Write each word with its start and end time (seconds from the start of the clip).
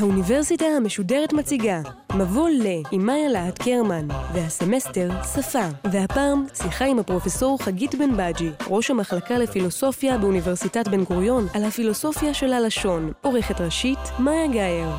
האוניברסיטה 0.00 0.64
המשודרת 0.64 1.32
מציגה 1.32 1.80
מבוא 2.16 2.48
ל 2.48 2.66
עם 2.90 3.06
מאיה 3.06 3.28
להט 3.28 3.62
קרמן 3.62 4.08
והסמסטר 4.34 5.10
שפה 5.34 5.68
והפעם 5.92 6.44
שיחה 6.54 6.84
עם 6.84 6.98
הפרופסור 6.98 7.58
חגית 7.62 7.94
בן 7.94 8.16
בג'י 8.16 8.50
ראש 8.70 8.90
המחלקה 8.90 9.38
לפילוסופיה 9.38 10.18
באוניברסיטת 10.18 10.88
בן 10.88 11.04
גוריון 11.04 11.46
על 11.54 11.64
הפילוסופיה 11.64 12.34
של 12.34 12.52
הלשון 12.52 13.12
עורכת 13.20 13.60
ראשית 13.60 13.98
מאיה 14.18 14.46
גאייר 14.46 14.90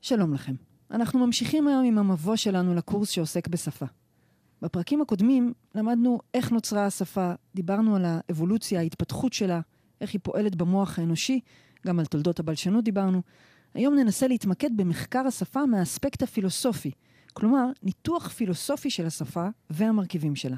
שלום 0.00 0.34
לכם. 0.34 0.52
אנחנו 0.90 1.26
ממשיכים 1.26 1.68
היום 1.68 1.84
עם 1.84 1.98
המבוא 1.98 2.36
שלנו 2.36 2.74
לקורס 2.74 3.10
שעוסק 3.10 3.48
בשפה. 3.48 3.86
בפרקים 4.62 5.00
הקודמים 5.00 5.52
למדנו 5.74 6.18
איך 6.34 6.52
נוצרה 6.52 6.86
השפה, 6.86 7.32
דיברנו 7.54 7.96
על 7.96 8.04
האבולוציה, 8.06 8.80
ההתפתחות 8.80 9.32
שלה, 9.32 9.60
איך 10.00 10.12
היא 10.12 10.20
פועלת 10.22 10.54
במוח 10.56 10.98
האנושי, 10.98 11.40
גם 11.86 11.98
על 11.98 12.06
תולדות 12.06 12.40
הבלשנות 12.40 12.84
דיברנו. 12.84 13.22
היום 13.74 13.94
ננסה 13.94 14.28
להתמקד 14.28 14.76
במחקר 14.76 15.26
השפה 15.26 15.66
מהאספקט 15.66 16.22
הפילוסופי, 16.22 16.90
כלומר, 17.32 17.66
ניתוח 17.82 18.28
פילוסופי 18.28 18.90
של 18.90 19.06
השפה 19.06 19.48
והמרכיבים 19.70 20.36
שלה. 20.36 20.56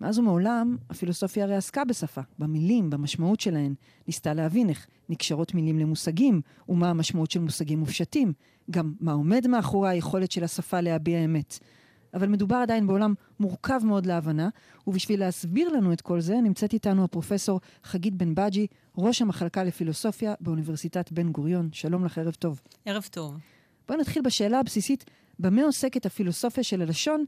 מאז 0.00 0.18
ומעולם, 0.18 0.76
הפילוסופיה 0.90 1.44
הרי 1.44 1.54
עסקה 1.54 1.84
בשפה, 1.84 2.20
במילים, 2.38 2.90
במשמעות 2.90 3.40
שלהן. 3.40 3.74
ניסתה 4.06 4.34
להבין 4.34 4.68
איך 4.68 4.86
נקשרות 5.08 5.54
מילים 5.54 5.78
למושגים, 5.78 6.40
ומה 6.68 6.90
המשמעות 6.90 7.30
של 7.30 7.40
מושגים 7.40 7.78
מופשטים. 7.78 8.32
גם 8.70 8.92
מה 9.00 9.12
עומד 9.12 9.46
מאחורי 9.46 9.90
היכולת 9.90 10.32
של 10.32 10.44
השפה 10.44 10.80
להביע 10.80 11.24
אמת. 11.24 11.58
אבל 12.14 12.28
מדובר 12.28 12.56
עדיין 12.56 12.86
בעולם 12.86 13.14
מורכב 13.40 13.80
מאוד 13.84 14.06
להבנה, 14.06 14.48
ובשביל 14.86 15.20
להסביר 15.20 15.68
לנו 15.68 15.92
את 15.92 16.00
כל 16.00 16.20
זה, 16.20 16.34
נמצאת 16.34 16.72
איתנו 16.72 17.04
הפרופסור 17.04 17.60
חגית 17.84 18.14
בן 18.14 18.34
בג'י, 18.34 18.66
ראש 18.98 19.22
המחלקה 19.22 19.64
לפילוסופיה 19.64 20.34
באוניברסיטת 20.40 21.12
בן 21.12 21.32
גוריון. 21.32 21.68
שלום 21.72 22.04
לך, 22.04 22.18
ערב 22.18 22.34
טוב. 22.34 22.60
ערב 22.84 23.08
טוב. 23.10 23.36
בואי 23.88 24.00
נתחיל 24.00 24.22
בשאלה 24.22 24.58
הבסיסית, 24.58 25.04
במה 25.38 25.62
עוסקת 25.62 26.06
הפילוסופיה 26.06 26.64
של 26.64 26.82
הלשון? 26.82 27.24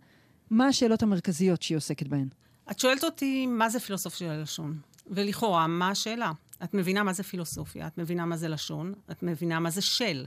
מה 0.50 0.66
השאלות 0.66 1.02
המרכזיות 1.02 1.62
שהיא 1.62 1.76
עוסקת 1.76 2.06
בהן? 2.06 2.28
את 2.70 2.78
שואלת 2.78 3.04
אותי 3.04 3.46
מה 3.46 3.68
זה 3.68 3.80
פילוסופיה 3.80 4.18
של 4.18 4.30
הלשון, 4.32 4.78
ולכאורה, 5.06 5.66
מה 5.66 5.88
השאלה? 5.88 6.32
את 6.64 6.74
מבינה 6.74 7.02
מה 7.02 7.12
זה 7.12 7.22
פילוסופיה, 7.22 7.86
את 7.86 7.98
מבינה 7.98 8.26
מה 8.26 8.36
זה 8.36 8.48
לשון, 8.48 8.92
את 9.10 9.22
מבינה 9.22 9.60
מה 9.60 9.70
זה 9.70 9.82
של. 9.82 10.26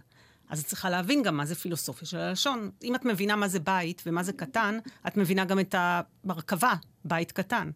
אז 0.50 0.60
את 0.60 0.66
צריכה 0.66 0.90
להבין 0.90 1.24
גם 1.24 1.38
מה 1.38 1.46
זה 1.46 1.56
פילוסופיה 1.56 2.08
של 2.08 2.18
הלשון. 2.18 2.70
אם 2.84 2.96
את 2.96 3.06
מבינה 3.06 3.36
מה 3.36 3.48
זה 3.48 3.60
בית 3.60 4.04
ומה 4.06 4.24
זה 4.24 4.34
קטן, 4.34 4.78
את 5.08 5.18
מבינה 5.18 5.46
גם 5.46 5.60
את 5.60 5.76
המרכבה, 5.78 6.74
בית 7.06 7.32
קטן. 7.32 7.72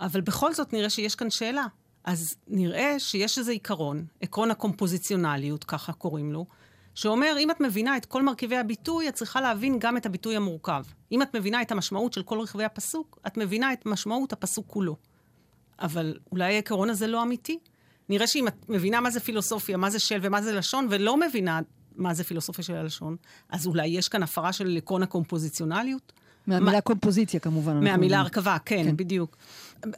אבל 0.00 0.20
בכל 0.20 0.54
זאת 0.54 0.72
נראה 0.72 0.90
שיש 0.90 1.14
כאן 1.14 1.30
שאלה. 1.30 1.66
אז 2.04 2.34
נראה 2.48 2.98
שיש 2.98 3.38
איזה 3.38 3.52
עיקרון, 3.52 4.04
עקרון 4.20 4.50
הקומפוזיציונליות, 4.50 5.64
ככה 5.64 5.92
קוראים 5.92 6.32
לו, 6.32 6.46
שאומר, 6.94 7.36
אם 7.38 7.50
את 7.50 7.60
מבינה 7.60 7.96
את 7.96 8.06
כל 8.06 8.22
מרכיבי 8.22 8.56
הביטוי, 8.56 9.08
את 9.08 9.14
צריכה 9.14 9.40
להבין 9.40 9.78
גם 9.78 9.96
את 9.96 10.06
הביטוי 10.06 10.36
המורכב. 10.36 10.84
אם 11.12 11.22
את 11.22 11.36
מבינה 11.36 11.62
את 11.62 11.72
המשמעות 11.72 12.12
של 12.12 12.22
כל 12.22 12.40
רכיבי 12.40 12.64
הפסוק, 12.64 13.18
את 13.26 13.36
מבינה 13.36 13.72
את 13.72 13.86
משמעות 13.86 14.32
הפסוק 14.32 14.66
כולו. 14.68 14.96
אבל 15.78 16.18
אולי 16.32 16.44
העיקרון 16.44 16.90
הזה 16.90 17.06
לא 17.06 17.22
אמיתי? 17.22 17.58
נראה 18.08 18.26
שאם 18.26 18.48
את 18.48 18.68
מבינה 18.68 19.00
מה 19.00 19.10
זה 19.10 19.20
פילוסופיה, 19.20 19.76
מה 19.76 19.90
זה 19.90 19.98
של 19.98 20.18
ומה 20.22 20.42
זה 20.42 20.52
לשון, 20.52 20.86
ולא 20.90 21.20
מבינה 21.20 21.60
מה 21.96 22.14
זה 22.14 22.24
פילוסופיה 22.24 22.64
של 22.64 22.74
הלשון, 22.74 23.16
אז 23.48 23.66
אולי 23.66 23.86
יש 23.86 24.08
כאן 24.08 24.22
הפרה 24.22 24.52
של 24.52 24.76
עקרון 24.76 25.02
הקומפוזיציונליות? 25.02 26.12
מהמילה 26.46 26.72
מה... 26.72 26.80
קומפוזיציה 26.80 27.40
כמובן. 27.40 27.84
מהמילה 27.84 28.20
הרכבה, 28.20 28.56
כן, 28.64 28.84
כן, 28.84 28.96
בדיוק. 28.96 29.36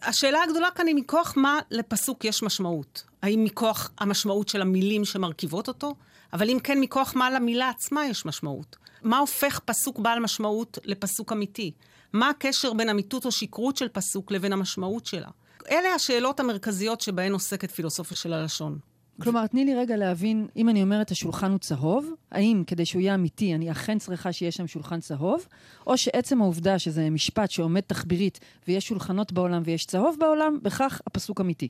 השאלה 0.03 0.39
הגדולה 0.43 0.69
כאן 0.75 0.87
היא 0.87 0.95
מכוח 0.95 1.35
מה 1.37 1.59
לפסוק 1.71 2.25
יש 2.25 2.43
משמעות. 2.43 3.03
האם 3.23 3.45
מכוח 3.45 3.91
המשמעות 3.99 4.49
של 4.49 4.63
המילים 4.63 5.05
שמרכיבות 5.05 5.69
אותו? 5.69 5.95
אבל 6.33 6.51
אם 6.51 6.59
כן, 6.65 6.81
מכוח 6.81 7.17
מה 7.17 7.31
למילה 7.31 7.69
עצמה 7.69 8.07
יש 8.07 8.27
משמעות. 8.27 8.77
מה 9.03 9.19
הופך 9.19 9.61
פסוק 9.65 9.99
בעל 9.99 10.21
משמעות 10.21 10.79
לפסוק 10.85 11.33
אמיתי? 11.33 11.73
מה 12.13 12.29
הקשר 12.29 12.73
בין 12.73 12.89
אמיתות 12.89 13.27
או 13.27 13.33
שקרות 13.33 13.77
של 13.77 13.89
פסוק 13.89 14.31
לבין 14.31 14.53
המשמעות 14.53 15.07
שלה? 15.07 15.29
אלה 15.71 15.95
השאלות 15.95 16.41
המרכזיות 16.41 17.01
שבהן 17.01 17.33
עוסקת 17.33 17.71
פילוסופיה 17.71 18.17
של 18.17 18.33
הלשון. 18.33 18.79
כלומר, 19.21 19.47
תני 19.47 19.65
לי 19.65 19.75
רגע 19.75 19.97
להבין, 19.97 20.47
אם 20.57 20.69
אני 20.69 20.83
אומרת 20.83 21.11
השולחן 21.11 21.51
הוא 21.51 21.59
צהוב, 21.59 22.11
האם 22.31 22.63
כדי 22.67 22.87
שהוא 22.87 23.03
יהיה 23.03 23.15
אמיתי, 23.15 23.55
אני 23.55 23.71
אכן 23.71 23.99
צריכה 23.99 24.33
שיהיה 24.33 24.53
שם 24.53 24.67
שולחן 24.67 25.01
צהוב, 25.01 25.47
או 25.87 25.97
שעצם 25.99 26.43
העובדה 26.43 26.79
שזה 26.79 27.11
משפט 27.11 27.51
שעומד 27.51 27.81
תחבירית 27.81 28.41
ויש 28.69 28.89
שולחנות 28.89 29.33
בעולם 29.33 29.63
ויש 29.65 29.87
צהוב 29.87 30.17
בעולם, 30.21 30.59
בכך 30.63 31.01
הפסוק 31.07 31.41
אמיתי. 31.41 31.69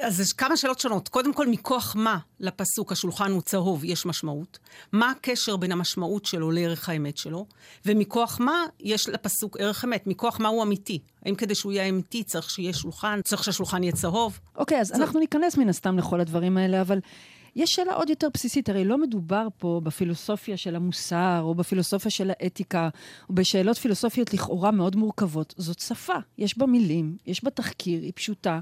אז 0.00 0.20
יש 0.20 0.32
כמה 0.32 0.56
שאלות 0.56 0.78
שונות. 0.78 1.08
קודם 1.08 1.32
כל, 1.32 1.46
מכוח 1.46 1.96
מה 1.98 2.18
לפסוק 2.40 2.92
השולחן 2.92 3.30
הוא 3.30 3.42
צהוב 3.42 3.84
יש 3.84 4.06
משמעות? 4.06 4.58
מה 4.92 5.10
הקשר 5.10 5.56
בין 5.56 5.72
המשמעות 5.72 6.26
שלו 6.26 6.50
לערך 6.50 6.88
האמת 6.88 7.16
שלו? 7.16 7.46
ומכוח 7.86 8.40
מה 8.40 8.64
יש 8.80 9.08
לפסוק 9.08 9.56
ערך 9.60 9.84
אמת? 9.84 10.06
מכוח 10.06 10.40
מה 10.40 10.48
הוא 10.48 10.62
אמיתי? 10.62 10.98
האם 11.24 11.34
כדי 11.34 11.54
שהוא 11.54 11.72
יהיה 11.72 11.88
אמיתי 11.88 12.24
צריך 12.24 12.50
שיהיה 12.50 12.72
שולחן? 12.72 13.20
צריך 13.24 13.44
שהשולחן 13.44 13.82
יהיה 13.82 13.92
צהוב? 13.92 14.40
אוקיי, 14.56 14.80
אז 14.80 14.92
צה... 14.92 14.96
אנחנו 14.96 15.20
ניכנס 15.20 15.56
מן 15.56 15.68
הסתם 15.68 15.98
לכל 15.98 16.20
הדברים 16.20 16.56
האלה, 16.56 16.80
אבל... 16.80 17.00
יש 17.56 17.74
שאלה 17.74 17.94
עוד 17.94 18.10
יותר 18.10 18.28
בסיסית, 18.34 18.68
הרי 18.68 18.84
לא 18.84 18.98
מדובר 18.98 19.48
פה 19.58 19.80
בפילוסופיה 19.84 20.56
של 20.56 20.76
המוסר, 20.76 21.40
או 21.42 21.54
בפילוסופיה 21.54 22.10
של 22.10 22.30
האתיקה, 22.30 22.88
או 23.28 23.34
בשאלות 23.34 23.78
פילוסופיות 23.78 24.34
לכאורה 24.34 24.70
מאוד 24.70 24.96
מורכבות. 24.96 25.54
זאת 25.56 25.78
שפה, 25.78 26.16
יש 26.38 26.58
בה 26.58 26.66
מילים, 26.66 27.16
יש 27.26 27.44
בה 27.44 27.50
תחקיר, 27.50 28.02
היא 28.02 28.12
פשוטה. 28.14 28.60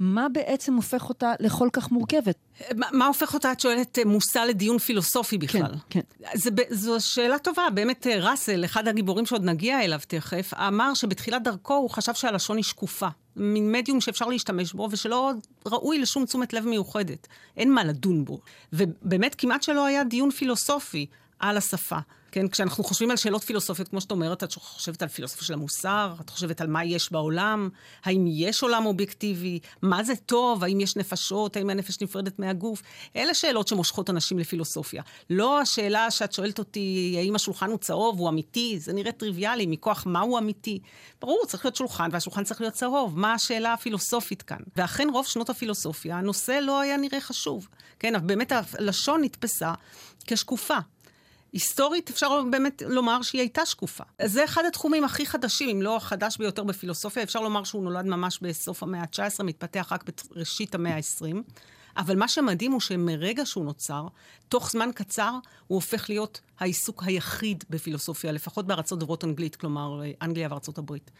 מה 0.00 0.28
בעצם 0.28 0.74
הופך 0.74 1.08
אותה 1.08 1.32
לכל 1.40 1.68
כך 1.72 1.90
מורכבת? 1.90 2.36
מה, 2.76 2.86
מה 2.92 3.06
הופך 3.06 3.34
אותה, 3.34 3.52
את 3.52 3.60
שואלת, 3.60 3.98
אה, 3.98 4.04
מושא 4.04 4.38
לדיון 4.38 4.78
פילוסופי 4.78 5.38
בכלל? 5.38 5.74
כן, 5.90 6.00
כן. 6.18 6.30
זה, 6.34 6.50
זו 6.70 6.96
שאלה 7.00 7.38
טובה. 7.38 7.62
באמת, 7.74 8.06
אה, 8.06 8.30
ראסל, 8.30 8.64
אחד 8.64 8.88
הגיבורים 8.88 9.26
שעוד 9.26 9.44
נגיע 9.44 9.84
אליו 9.84 10.00
תכף, 10.06 10.54
אמר 10.54 10.94
שבתחילת 10.94 11.42
דרכו 11.42 11.74
הוא 11.74 11.90
חשב 11.90 12.14
שהלשון 12.14 12.56
היא 12.56 12.64
שקופה. 12.64 13.08
מין 13.36 13.72
מדיום 13.72 14.00
שאפשר 14.00 14.26
להשתמש 14.26 14.72
בו, 14.72 14.88
ושלא 14.90 15.32
ראוי 15.66 15.98
לשום 15.98 16.24
תשומת 16.24 16.52
לב 16.52 16.66
מיוחדת. 16.66 17.26
אין 17.56 17.72
מה 17.72 17.84
לדון 17.84 18.24
בו. 18.24 18.40
ובאמת, 18.72 19.34
כמעט 19.34 19.62
שלא 19.62 19.86
היה 19.86 20.04
דיון 20.04 20.30
פילוסופי 20.30 21.06
על 21.38 21.56
השפה. 21.56 21.98
כן, 22.32 22.48
כשאנחנו 22.48 22.84
חושבים 22.84 23.10
על 23.10 23.16
שאלות 23.16 23.44
פילוסופיות, 23.44 23.88
כמו 23.88 24.00
שאת 24.00 24.10
אומרת, 24.10 24.44
את 24.44 24.54
חושבת 24.54 25.02
על 25.02 25.08
פילוסופיה 25.08 25.46
של 25.46 25.54
המוסר, 25.54 26.14
את 26.20 26.30
חושבת 26.30 26.60
על 26.60 26.66
מה 26.66 26.84
יש 26.84 27.12
בעולם, 27.12 27.68
האם 28.04 28.24
יש 28.28 28.62
עולם 28.62 28.86
אובייקטיבי, 28.86 29.58
מה 29.82 30.04
זה 30.04 30.16
טוב, 30.16 30.64
האם 30.64 30.80
יש 30.80 30.96
נפשות, 30.96 31.56
האם 31.56 31.70
הנפש 31.70 32.00
נפרדת 32.00 32.38
מהגוף. 32.38 32.82
אלה 33.16 33.34
שאלות 33.34 33.68
שמושכות 33.68 34.10
אנשים 34.10 34.38
לפילוסופיה. 34.38 35.02
לא 35.30 35.60
השאלה 35.60 36.10
שאת 36.10 36.32
שואלת 36.32 36.58
אותי, 36.58 37.14
האם 37.18 37.34
השולחן 37.34 37.70
הוא 37.70 37.78
צהוב, 37.78 38.18
הוא 38.18 38.28
אמיתי, 38.28 38.78
זה 38.78 38.92
נראה 38.92 39.12
טריוויאלי, 39.12 39.66
מכוח 39.66 40.06
מה 40.06 40.20
הוא 40.20 40.38
אמיתי. 40.38 40.78
ברור, 41.20 41.44
צריך 41.46 41.64
להיות 41.64 41.76
שולחן, 41.76 42.08
והשולחן 42.12 42.44
צריך 42.44 42.60
להיות 42.60 42.74
צהוב. 42.74 43.18
מה 43.18 43.34
השאלה 43.34 43.72
הפילוסופית 43.72 44.42
כאן? 44.42 44.60
ואכן, 44.76 45.08
רוב 45.12 45.26
שנות 45.26 45.50
הפילוסופיה, 45.50 46.18
הנושא 46.18 46.60
לא 46.62 46.80
היה 46.80 46.96
נראה 46.96 47.20
חשוב. 47.20 47.68
כן, 47.98 48.26
באמת 48.26 48.52
הלשון 48.78 49.24
נתפסה 49.24 49.72
כשקופה. 50.26 50.78
היסטורית 51.52 52.10
אפשר 52.10 52.42
באמת 52.50 52.82
לומר 52.86 53.22
שהיא 53.22 53.40
הייתה 53.40 53.66
שקופה. 53.66 54.04
זה 54.24 54.44
אחד 54.44 54.64
התחומים 54.64 55.04
הכי 55.04 55.26
חדשים, 55.26 55.68
אם 55.76 55.82
לא 55.82 55.96
החדש 55.96 56.36
ביותר 56.36 56.64
בפילוסופיה. 56.64 57.22
אפשר 57.22 57.40
לומר 57.40 57.64
שהוא 57.64 57.84
נולד 57.84 58.04
ממש 58.04 58.38
בסוף 58.42 58.82
המאה 58.82 59.00
ה-19, 59.00 59.42
מתפתח 59.42 59.88
רק 59.92 60.04
בראשית 60.34 60.74
המאה 60.74 60.96
ה-20. 60.96 61.36
אבל 61.96 62.16
מה 62.16 62.28
שמדהים 62.28 62.72
הוא 62.72 62.80
שמרגע 62.80 63.46
שהוא 63.46 63.64
נוצר, 63.64 64.06
תוך 64.48 64.70
זמן 64.70 64.90
קצר 64.94 65.32
הוא 65.66 65.76
הופך 65.76 66.08
להיות 66.08 66.40
העיסוק 66.58 67.02
היחיד 67.06 67.64
בפילוסופיה, 67.70 68.32
לפחות 68.32 68.66
בארצות 68.66 68.98
דוברות 68.98 69.24
אנגלית, 69.24 69.56
כלומר 69.56 70.00
אנגליה 70.22 70.48
וארצות 70.50 70.78
הברית. 70.78 71.10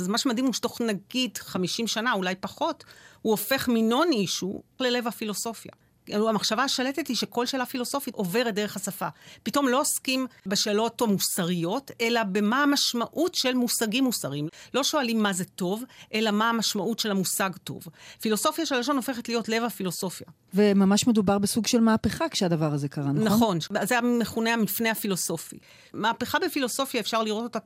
אז 0.00 0.08
מה 0.08 0.18
שמדהים 0.18 0.46
הוא 0.46 0.54
שתוך 0.54 0.80
נגיד 0.80 1.38
50 1.38 1.86
שנה, 1.86 2.12
אולי 2.12 2.34
פחות, 2.34 2.84
הוא 3.22 3.30
הופך 3.30 3.68
מנון 3.68 4.08
אישו 4.12 4.62
ללב 4.80 5.06
הפילוסופיה. 5.06 5.72
המחשבה 6.12 6.62
השלטת 6.64 7.08
היא 7.08 7.16
שכל 7.16 7.46
שאלה 7.46 7.66
פילוסופית 7.66 8.14
עוברת 8.14 8.54
דרך 8.54 8.76
השפה. 8.76 9.08
פתאום 9.42 9.68
לא 9.68 9.80
עוסקים 9.80 10.26
בשאלות 10.46 11.00
המוסריות, 11.00 11.90
אלא 12.00 12.22
במה 12.22 12.62
המשמעות 12.62 13.34
של 13.34 13.54
מושגים 13.54 14.04
מוסריים. 14.04 14.48
לא 14.74 14.84
שואלים 14.84 15.22
מה 15.22 15.32
זה 15.32 15.44
טוב, 15.44 15.84
אלא 16.14 16.30
מה 16.30 16.50
המשמעות 16.50 16.98
של 16.98 17.10
המושג 17.10 17.50
טוב. 17.64 17.82
פילוסופיה 18.20 18.66
של 18.66 18.74
הלשון 18.74 18.96
הופכת 18.96 19.28
להיות 19.28 19.48
לב 19.48 19.62
הפילוסופיה. 19.62 20.26
וממש 20.54 21.06
מדובר 21.06 21.38
בסוג 21.38 21.66
של 21.66 21.80
מהפכה 21.80 22.28
כשהדבר 22.28 22.72
הזה 22.72 22.88
קרה, 22.88 23.12
נכון? 23.12 23.26
נכון, 23.26 23.58
זה 23.82 23.98
המכונה 23.98 24.52
המפנה 24.54 24.90
הפילוסופי. 24.90 25.58
מהפכה 25.92 26.38
בפילוסופיה 26.38 27.00
אפשר 27.00 27.22
לראות 27.22 27.44
אותה 27.44 27.58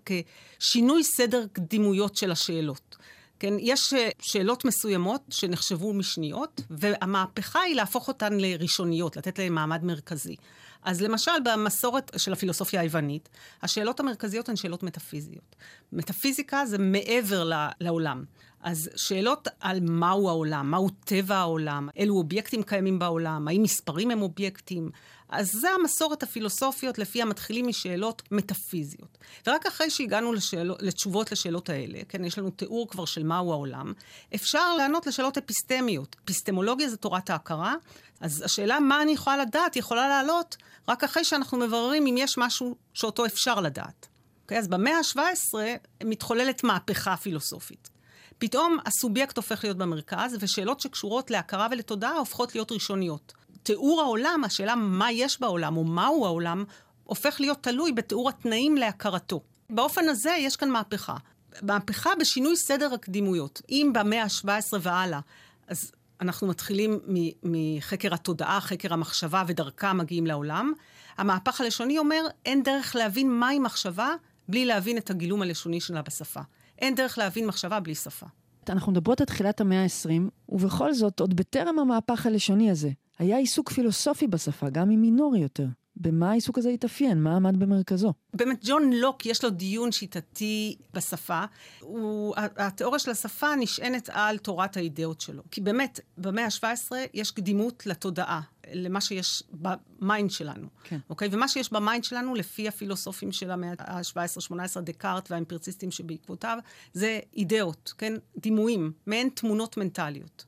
כשינוי 0.59 1.05
סדר 1.05 1.45
קדימויות 1.53 2.17
של 2.17 2.31
השאלות. 2.31 2.97
כן, 3.41 3.55
יש 3.59 3.95
אה, 3.95 4.09
שאלות 4.21 4.65
מסוימות 4.65 5.23
שנחשבו 5.31 5.93
משניות, 5.93 6.61
והמהפכה 6.71 7.61
היא 7.61 7.77
להפוך 7.77 8.09
אותן 8.09 8.33
לראשוניות, 8.33 9.17
לתת 9.17 9.39
להן 9.39 9.53
מעמד 9.53 9.85
מרכזי. 9.85 10.37
אז 10.83 11.03
למשל, 11.03 11.31
במסורת 11.45 12.11
של 12.17 12.33
הפילוסופיה 12.33 12.81
היוונית, 12.81 13.29
השאלות 13.63 14.01
המרכזיות 14.01 14.49
הן 14.49 14.57
שאלות 14.57 14.83
מטאפיזיות. 14.83 15.57
מטאפיזיקה 15.93 16.67
זה 16.67 16.79
מעבר 16.79 17.51
לעולם. 17.81 18.25
אז 18.63 18.91
שאלות 18.97 19.49
על 19.61 19.81
מהו 19.81 20.29
העולם, 20.29 20.71
מהו 20.71 20.89
טבע 21.05 21.37
העולם, 21.37 21.89
אילו 21.97 22.15
אובייקטים 22.15 22.63
קיימים 22.63 22.99
בעולם, 22.99 23.49
האם 23.49 23.63
מספרים 23.63 24.11
הם 24.11 24.23
אובייקטים. 24.23 24.91
אז 25.31 25.51
זה 25.53 25.71
המסורת 25.71 26.23
הפילוסופיות 26.23 26.99
לפיה 26.99 27.25
מתחילים 27.25 27.69
משאלות 27.69 28.23
מטאפיזיות. 28.31 29.19
ורק 29.47 29.67
אחרי 29.67 29.91
שהגענו 29.91 30.33
לשאל... 30.33 30.75
לתשובות 30.81 31.33
לשאלות 31.33 31.69
האלה, 31.69 31.99
כן, 32.09 32.25
יש 32.25 32.39
לנו 32.39 32.51
תיאור 32.51 32.89
כבר 32.89 33.05
של 33.05 33.23
מהו 33.23 33.53
העולם, 33.53 33.93
אפשר 34.35 34.77
לענות 34.77 35.07
לשאלות 35.07 35.39
אפיסטמיות. 35.39 36.17
אפיסטמולוגיה 36.25 36.89
זה 36.89 36.97
תורת 36.97 37.31
ההכרה, 37.31 37.75
אז 38.21 38.43
השאלה 38.43 38.81
מה 38.81 39.03
אני 39.03 39.13
יכולה 39.13 39.37
לדעת 39.37 39.77
יכולה 39.77 40.09
לעלות 40.09 40.57
רק 40.89 41.05
אחרי 41.05 41.25
שאנחנו 41.25 41.59
מבררים 41.59 42.07
אם 42.07 42.17
יש 42.19 42.39
משהו 42.39 42.77
שאותו 42.95 43.27
אפשר 43.27 43.61
לדעת. 43.61 44.07
Okay, 44.07 44.43
אוקיי? 44.43 44.59
אז 44.59 44.69
במאה 44.69 44.97
ה-17 44.99 45.59
מתחוללת 46.05 46.65
מהפכה 46.65 47.17
פילוסופית. 47.17 47.91
פתאום 48.39 48.79
הסובייקט 48.87 49.37
הופך 49.37 49.65
להיות 49.65 49.77
במרכז, 49.77 50.37
ושאלות 50.41 50.81
שקשורות 50.81 51.31
להכרה 51.31 51.69
ולתודעה 51.71 52.19
הופכות 52.19 52.55
להיות 52.55 52.73
ראשוניות. 52.73 53.33
תיאור 53.63 54.01
העולם, 54.01 54.43
השאלה 54.45 54.75
מה 54.75 55.13
יש 55.13 55.41
בעולם 55.41 55.77
או 55.77 55.85
מהו 55.85 56.27
העולם, 56.27 56.65
הופך 57.05 57.41
להיות 57.41 57.63
תלוי 57.63 57.93
בתיאור 57.93 58.29
התנאים 58.29 58.77
להכרתו. 58.77 59.41
באופן 59.71 60.09
הזה 60.09 60.31
יש 60.39 60.57
כאן 60.57 60.71
מהפכה. 60.71 61.17
מהפכה 61.63 62.11
בשינוי 62.21 62.57
סדר 62.57 62.95
הקדימויות. 62.95 63.63
אם 63.71 63.91
במאה 63.95 64.23
ה-17 64.23 64.77
והלאה, 64.81 65.21
אז 65.69 65.93
אנחנו 66.21 66.47
מתחילים 66.47 66.99
מחקר 67.43 68.15
התודעה, 68.15 68.61
חקר 68.61 68.93
המחשבה 68.93 69.43
ודרכה 69.47 69.93
מגיעים 69.93 70.27
לעולם, 70.27 70.73
המהפך 71.19 71.61
הלשוני 71.61 71.99
אומר, 71.99 72.27
אין 72.47 72.63
דרך 72.63 72.97
להבין 72.97 73.31
מהי 73.31 73.59
מחשבה 73.59 74.15
בלי 74.49 74.65
להבין 74.65 74.99
את 74.99 75.11
הגילום 75.11 75.43
הלשוני 75.43 75.81
שלה 75.81 76.03
בשפה. 76.03 76.41
אין 76.79 76.95
דרך 76.95 77.19
להבין 77.19 77.47
מחשבה 77.47 77.81
בלי 77.81 77.95
שפה. 77.95 78.27
אנחנו 78.69 78.93
מדברות 78.93 79.21
על 79.21 79.27
תחילת 79.27 79.61
המאה 79.61 79.83
ה-20, 79.83 80.31
ובכל 80.49 80.95
זאת, 80.95 81.21
עוד 81.21 81.37
בטרם 81.37 81.79
המהפך 81.79 82.27
הלשוני 82.27 82.71
הזה, 82.71 82.91
היה 83.21 83.37
עיסוק 83.37 83.71
פילוסופי 83.71 84.27
בשפה, 84.27 84.71
גם 84.71 84.91
אם 84.91 85.01
מינורי 85.01 85.39
יותר. 85.39 85.67
במה 85.97 86.31
העיסוק 86.31 86.59
הזה 86.59 86.69
התאפיין? 86.69 87.23
מה 87.23 87.37
עמד 87.37 87.59
במרכזו? 87.59 88.13
באמת, 88.35 88.61
ג'ון 88.65 88.93
לוק, 88.93 89.27
יש 89.27 89.45
לו 89.45 89.51
דיון 89.51 89.93
שיטתי 89.93 90.77
בשפה. 90.95 91.45
הוא, 91.81 92.35
התיאוריה 92.37 92.99
של 92.99 93.11
השפה 93.11 93.57
נשענת 93.57 94.09
על 94.13 94.39
תורת 94.39 94.77
האידאות 94.77 95.21
שלו. 95.21 95.43
כי 95.51 95.61
באמת, 95.61 96.01
במאה 96.19 96.45
ה-17 96.45 96.93
יש 97.15 97.31
קדימות 97.31 97.87
לתודעה, 97.87 98.41
למה 98.73 99.01
שיש 99.01 99.43
ב 99.53 99.68
mind 99.68 100.31
שלנו. 100.31 100.67
כן. 100.85 100.99
אוקיי? 101.11 101.29
ומה 101.33 101.49
שיש 101.49 101.73
ב 101.73 101.79
mind 101.79 102.05
שלנו, 102.05 102.35
לפי 102.35 102.69
הפילוסופים 102.69 103.33
של 103.33 103.51
המאה 103.51 103.73
ה-17-18, 103.79 104.81
דקארט 104.81 105.31
והאמפיריציסטים 105.31 105.91
שבעקבותיו, 105.91 106.59
זה 106.93 107.21
אידאות, 107.37 107.95
כן? 107.99 108.15
דימויים, 108.37 108.93
מעין 109.07 109.29
תמונות 109.29 109.77
מנטליות. 109.77 110.45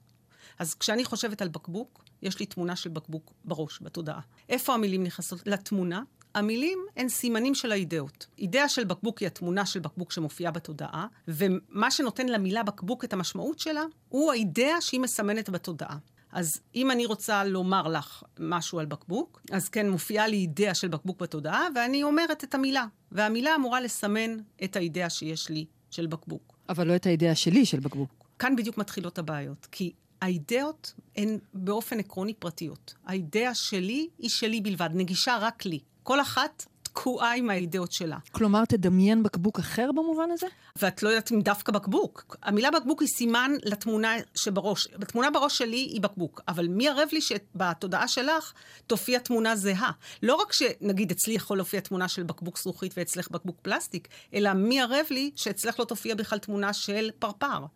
אז 0.58 0.74
כשאני 0.74 1.04
חושבת 1.04 1.42
על 1.42 1.48
בקבוק, 1.48 2.02
יש 2.22 2.40
לי 2.40 2.46
תמונה 2.46 2.76
של 2.76 2.90
בקבוק 2.90 3.32
בראש, 3.44 3.78
בתודעה. 3.82 4.20
איפה 4.48 4.74
המילים 4.74 5.02
נכנסות 5.04 5.46
לתמונה? 5.46 6.02
המילים 6.34 6.78
הן 6.96 7.08
סימנים 7.08 7.54
של 7.54 7.72
האידאות. 7.72 8.26
אידאה 8.38 8.69
של 8.69 8.84
בקבוק 8.84 9.19
היא 9.19 9.26
התמונה 9.26 9.66
של 9.66 9.80
בקבוק 9.80 10.12
שמופיעה 10.12 10.52
בתודעה, 10.52 11.06
ומה 11.28 11.90
שנותן 11.90 12.26
למילה 12.26 12.62
בקבוק 12.62 13.04
את 13.04 13.12
המשמעות 13.12 13.58
שלה, 13.58 13.82
הוא 14.08 14.32
האידאה 14.32 14.80
שהיא 14.80 15.00
מסמנת 15.00 15.50
בתודעה. 15.50 15.96
אז 16.32 16.60
אם 16.74 16.90
אני 16.90 17.06
רוצה 17.06 17.44
לומר 17.44 17.88
לך 17.88 18.22
משהו 18.38 18.78
על 18.78 18.86
בקבוק, 18.86 19.42
אז 19.52 19.69
כן, 19.69 19.90
מופיעה 19.90 20.28
לי 20.28 20.36
אידאה 20.36 20.74
של 20.74 20.88
בקבוק 20.88 21.20
בתודעה, 21.20 21.69
ואני 21.74 22.02
אומרת 22.02 22.44
את 22.44 22.54
המילה. 22.54 22.86
והמילה 23.12 23.54
אמורה 23.54 23.80
לסמן 23.80 24.36
את 24.64 24.76
האידאה 24.76 25.10
שיש 25.10 25.48
לי 25.48 25.66
של 25.90 26.06
בקבוק. 26.06 26.56
אבל 26.69 26.86
לא 26.86 26.96
את 26.96 27.06
האידאה 27.06 27.34
שלי 27.34 27.66
של 27.66 27.80
בקבוק. 27.80 28.28
כאן 28.38 28.56
בדיוק 28.56 28.78
מתחילות 28.78 29.19
הבעיות. 29.19 29.66
כי 29.70 29.92
האידאות 30.22 30.92
הן 31.16 31.38
באופן 31.54 31.98
עקרוני 31.98 32.34
פרטיות. 32.34 32.94
האידאה 33.06 33.54
שלי 33.54 34.08
היא 34.19 34.30
שלי 34.30 34.60
בלבד, 34.60 34.90
נגישה 34.94 35.38
רק 35.40 35.64
לי. 35.64 35.78
כל 36.02 36.20
אחת 36.20 36.66
תקועה 36.82 37.34
עם 37.34 37.50
האידאות 37.50 37.92
שלה. 37.92 38.19
כלומר, 38.32 38.64
תדמיין 38.64 39.22
בקבוק 39.22 39.58
אחר 39.58 39.90
במובן 39.92 40.30
הזה? 40.30 40.46
ואת 40.76 41.02
לא 41.02 41.08
יודעת 41.08 41.32
אם 41.32 41.40
דווקא 41.40 41.72
בקבוק. 41.72 42.36
המילה 42.42 42.70
בקבוק 42.70 43.00
היא 43.00 43.08
סימן 43.08 43.52
לתמונה 43.64 44.14
שבראש. 44.34 44.88
התמונה 45.02 45.30
בראש 45.30 45.58
שלי 45.58 45.76
היא 45.76 46.00
בקבוק, 46.00 46.40
אבל 46.48 46.69
מי 46.69 46.88
ערב 46.88 47.08
לי 47.12 47.20
שבתודעה 47.20 48.08
שלך 48.08 48.52
תופיע 48.86 49.19
תמונה 49.19 49.56
זהה? 49.56 49.90
לא 50.22 50.34
רק 50.34 50.52
שנגיד 50.52 51.10
אצלי 51.10 51.34
יכול 51.34 51.56
להופיע 51.56 51.80
תמונה 51.80 52.08
של 52.08 52.22
בקבוק 52.22 52.58
זכוכית 52.58 52.94
ואצלך 52.96 53.30
בקבוק 53.30 53.56
פלסטיק, 53.62 54.08
אלא 54.34 54.52
מי 54.52 54.80
ערב 54.80 55.06
לי 55.10 55.30
שאצלך 55.36 55.80
לא 55.80 55.84
תופיע 55.84 56.14
בכלל 56.14 56.38
תמונה 56.38 56.72
של 56.72 57.10
פרפר. 57.19 57.66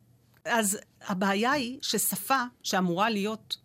אז 0.47 0.79
הבעיה 1.07 1.53
היא 1.53 1.79
ששפה 1.83 2.43
שאמורה 2.63 3.11
להיות 3.11 3.57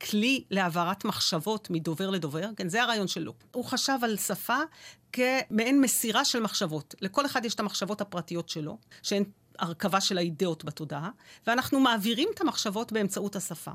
כלי 0.00 0.44
להעברת 0.50 1.04
מחשבות 1.04 1.70
מדובר 1.70 2.10
לדובר, 2.10 2.48
כן, 2.56 2.68
זה 2.68 2.82
הרעיון 2.82 3.08
שלו. 3.08 3.34
הוא 3.52 3.64
חשב 3.64 3.98
על 4.02 4.16
שפה 4.16 4.58
כמעין 5.12 5.80
מסירה 5.80 6.24
של 6.24 6.40
מחשבות. 6.40 6.94
לכל 7.00 7.26
אחד 7.26 7.44
יש 7.44 7.54
את 7.54 7.60
המחשבות 7.60 8.00
הפרטיות 8.00 8.48
שלו, 8.48 8.78
שהן 9.02 9.24
הרכבה 9.58 10.00
של 10.00 10.18
האידאות 10.18 10.64
בתודעה, 10.64 11.10
ואנחנו 11.46 11.80
מעבירים 11.80 12.28
את 12.34 12.40
המחשבות 12.40 12.92
באמצעות 12.92 13.36
השפה. 13.36 13.70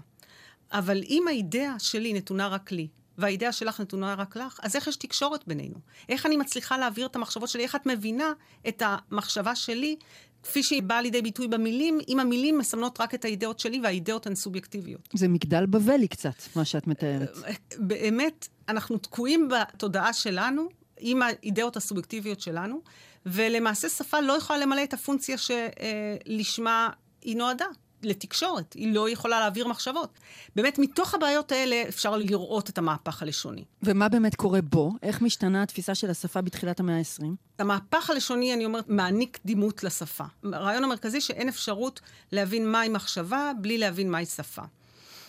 אבל 0.72 1.04
אם 1.04 1.24
האידאה 1.28 1.80
שלי 1.80 2.14
נתונה 2.14 2.48
רק 2.48 2.72
לי, 2.72 2.88
והאידאה 3.18 3.52
שלך 3.52 3.80
נתונה 3.80 4.14
רק 4.14 4.36
לך, 4.36 4.60
אז 4.64 4.76
איך 4.76 4.88
יש 4.88 4.96
תקשורת 4.96 5.48
בינינו? 5.48 5.76
איך 6.10 6.26
אני 6.26 6.38
מצליחה 6.38 6.78
להעביר 6.78 7.06
את 7.06 7.16
המחשבות 7.16 7.50
שלי? 7.50 7.64
איך 7.64 7.76
את 7.76 7.86
מבינה 7.86 8.34
את 8.68 8.84
המחשבה 8.86 9.56
שלי 9.56 9.96
כפי 10.44 10.64
שהיא 10.64 10.84
באה 10.84 11.02
לידי 11.02 11.22
ביטוי 11.22 11.48
במילים, 11.48 12.00
אם 12.08 12.20
המילים 12.20 12.58
מסמנות 12.58 13.02
רק 13.02 13.16
את 13.16 13.26
האידאות 13.26 13.60
שלי 13.60 13.80
והאידאות 13.84 14.28
הן 14.28 14.36
סובייקטיביות. 14.36 15.10
זה 15.14 15.28
מגדל 15.28 15.66
בבלי 15.66 16.08
קצת, 16.08 16.36
מה 16.56 16.66
שאת 16.66 16.88
מתארת. 16.88 17.38
באמת, 17.78 18.48
אנחנו 18.70 18.98
תקועים 18.98 19.50
בתודעה 19.50 20.14
שלנו, 20.14 20.68
עם 21.00 21.22
האידאות 21.22 21.78
הסובייקטיביות 21.78 22.42
שלנו, 22.42 22.82
ולמעשה 23.26 23.90
שפה 23.90 24.20
לא 24.20 24.34
יכולה 24.34 24.60
למלא 24.60 24.84
את 24.84 24.94
הפונקציה 24.94 25.38
שלשמה 25.38 26.90
היא 27.22 27.38
נועדה. 27.38 27.66
לתקשורת, 28.06 28.74
היא 28.74 28.94
לא 28.94 29.10
יכולה 29.10 29.40
להעביר 29.40 29.68
מחשבות. 29.68 30.10
באמת, 30.56 30.80
מתוך 30.80 31.14
הבעיות 31.14 31.52
האלה 31.52 31.84
אפשר 31.90 32.18
לראות 32.18 32.70
את 32.70 32.78
המהפך 32.78 33.22
הלשוני. 33.22 33.64
ומה 33.84 34.10
באמת 34.10 34.36
קורה 34.36 34.62
בו? 34.62 34.92
איך 35.04 35.22
משתנה 35.22 35.64
התפיסה 35.64 35.96
של 35.96 36.10
השפה 36.10 36.42
בתחילת 36.42 36.80
המאה 36.80 36.98
ה-20? 36.98 37.26
המהפך 37.60 38.10
הלשוני, 38.10 38.54
אני 38.54 38.66
אומרת, 38.66 38.90
מעניק 38.90 39.40
דימות 39.46 39.84
לשפה. 39.84 40.24
הרעיון 40.44 40.84
המרכזי 40.84 41.22
שאין 41.22 41.50
אפשרות 41.50 42.02
להבין 42.32 42.72
מהי 42.72 42.90
מחשבה 42.90 43.52
בלי 43.62 43.78
להבין 43.78 44.12
מהי 44.12 44.26
שפה. 44.26 44.62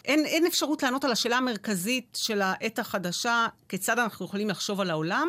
אין, 0.05 0.27
אין 0.27 0.47
אפשרות 0.47 0.83
לענות 0.83 1.05
על 1.05 1.13
השאלה 1.13 1.37
המרכזית 1.37 2.19
של 2.21 2.43
העת 2.43 2.79
החדשה, 2.79 3.47
כיצד 3.69 3.99
אנחנו 3.99 4.27
יכולים 4.27 4.51
לחשוב 4.51 4.81
על 4.81 4.91
העולם, 4.91 5.29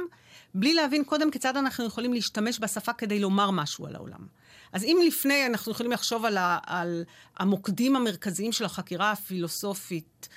בלי 0.53 0.73
להבין 0.73 1.03
קודם 1.03 1.31
כיצד 1.31 1.57
אנחנו 1.57 1.85
יכולים 1.85 2.13
להשתמש 2.13 2.59
בשפה 2.59 2.93
כדי 2.93 3.19
לומר 3.19 3.51
משהו 3.51 3.87
על 3.87 3.95
העולם. 3.95 4.27
אז 4.71 4.83
אם 4.83 4.97
לפני 5.07 5.45
אנחנו 5.45 5.71
יכולים 5.71 5.91
לחשוב 5.91 6.25
על, 6.25 6.37
ה, 6.37 6.59
על 6.65 7.03
המוקדים 7.37 7.95
המרכזיים 7.95 8.51
של 8.51 8.65
החקירה 8.65 9.11
הפילוסופית 9.11 10.29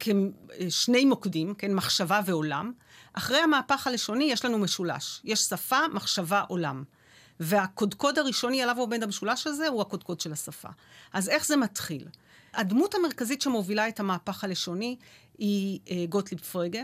כשני 0.00 1.04
מוקדים, 1.04 1.54
כן, 1.54 1.74
מחשבה 1.74 2.20
ועולם, 2.26 2.72
אחרי 3.12 3.38
המהפך 3.38 3.86
הלשוני 3.86 4.24
יש 4.24 4.44
לנו 4.44 4.58
משולש. 4.58 5.20
יש 5.24 5.40
שפה, 5.40 5.80
מחשבה, 5.92 6.44
עולם. 6.48 6.84
והקודקוד 7.40 8.18
הראשוני 8.18 8.62
עליו 8.62 8.78
עומד 8.78 9.02
המשולש 9.02 9.46
הזה 9.46 9.68
הוא 9.68 9.80
הקודקוד 9.82 10.20
של 10.20 10.32
השפה. 10.32 10.68
אז 11.12 11.28
איך 11.28 11.46
זה 11.46 11.56
מתחיל? 11.56 12.08
הדמות 12.54 12.94
המרכזית 12.94 13.42
שמובילה 13.42 13.88
את 13.88 14.00
המהפך 14.00 14.44
הלשוני 14.44 14.96
היא 15.38 15.80
אה, 15.90 16.04
גוטליב 16.08 16.40
פרגה. 16.40 16.82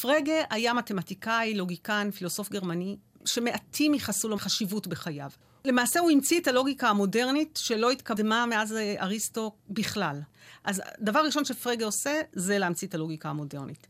פרגה 0.00 0.34
היה 0.50 0.72
מתמטיקאי, 0.72 1.54
לוגיקן, 1.54 2.10
פילוסוף 2.10 2.50
גרמני, 2.50 2.96
שמעטים 3.24 3.94
ייחסו 3.94 4.28
לו 4.28 4.38
חשיבות 4.38 4.86
בחייו. 4.86 5.30
למעשה 5.64 6.00
הוא 6.00 6.10
המציא 6.10 6.40
את 6.40 6.48
הלוגיקה 6.48 6.88
המודרנית 6.88 7.58
שלא 7.62 7.90
התקדמה 7.90 8.46
מאז 8.46 8.72
אה, 8.72 8.94
אריסטו 9.00 9.56
בכלל. 9.68 10.20
אז 10.64 10.82
דבר 11.00 11.20
ראשון 11.24 11.44
שפרגה 11.44 11.84
עושה 11.84 12.20
זה 12.32 12.58
להמציא 12.58 12.88
את 12.88 12.94
הלוגיקה 12.94 13.28
המודרנית. 13.28 13.86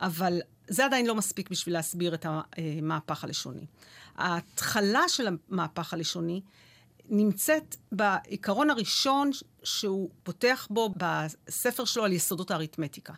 אבל 0.00 0.40
זה 0.68 0.84
עדיין 0.84 1.06
לא 1.06 1.14
מספיק 1.14 1.50
בשביל 1.50 1.74
להסביר 1.74 2.14
את 2.14 2.26
המהפך 2.28 3.24
הלשוני. 3.24 3.66
ההתחלה 4.16 5.08
של 5.08 5.28
המהפך 5.48 5.94
הלשוני 5.94 6.40
נמצאת 7.08 7.76
בעיקרון 7.92 8.70
הראשון 8.70 9.30
שהוא 9.62 10.10
פותח 10.22 10.66
בו 10.70 10.94
בספר 10.96 11.84
שלו 11.84 12.04
על 12.04 12.12
יסודות 12.12 12.50
האריתמטיקה. 12.50 13.12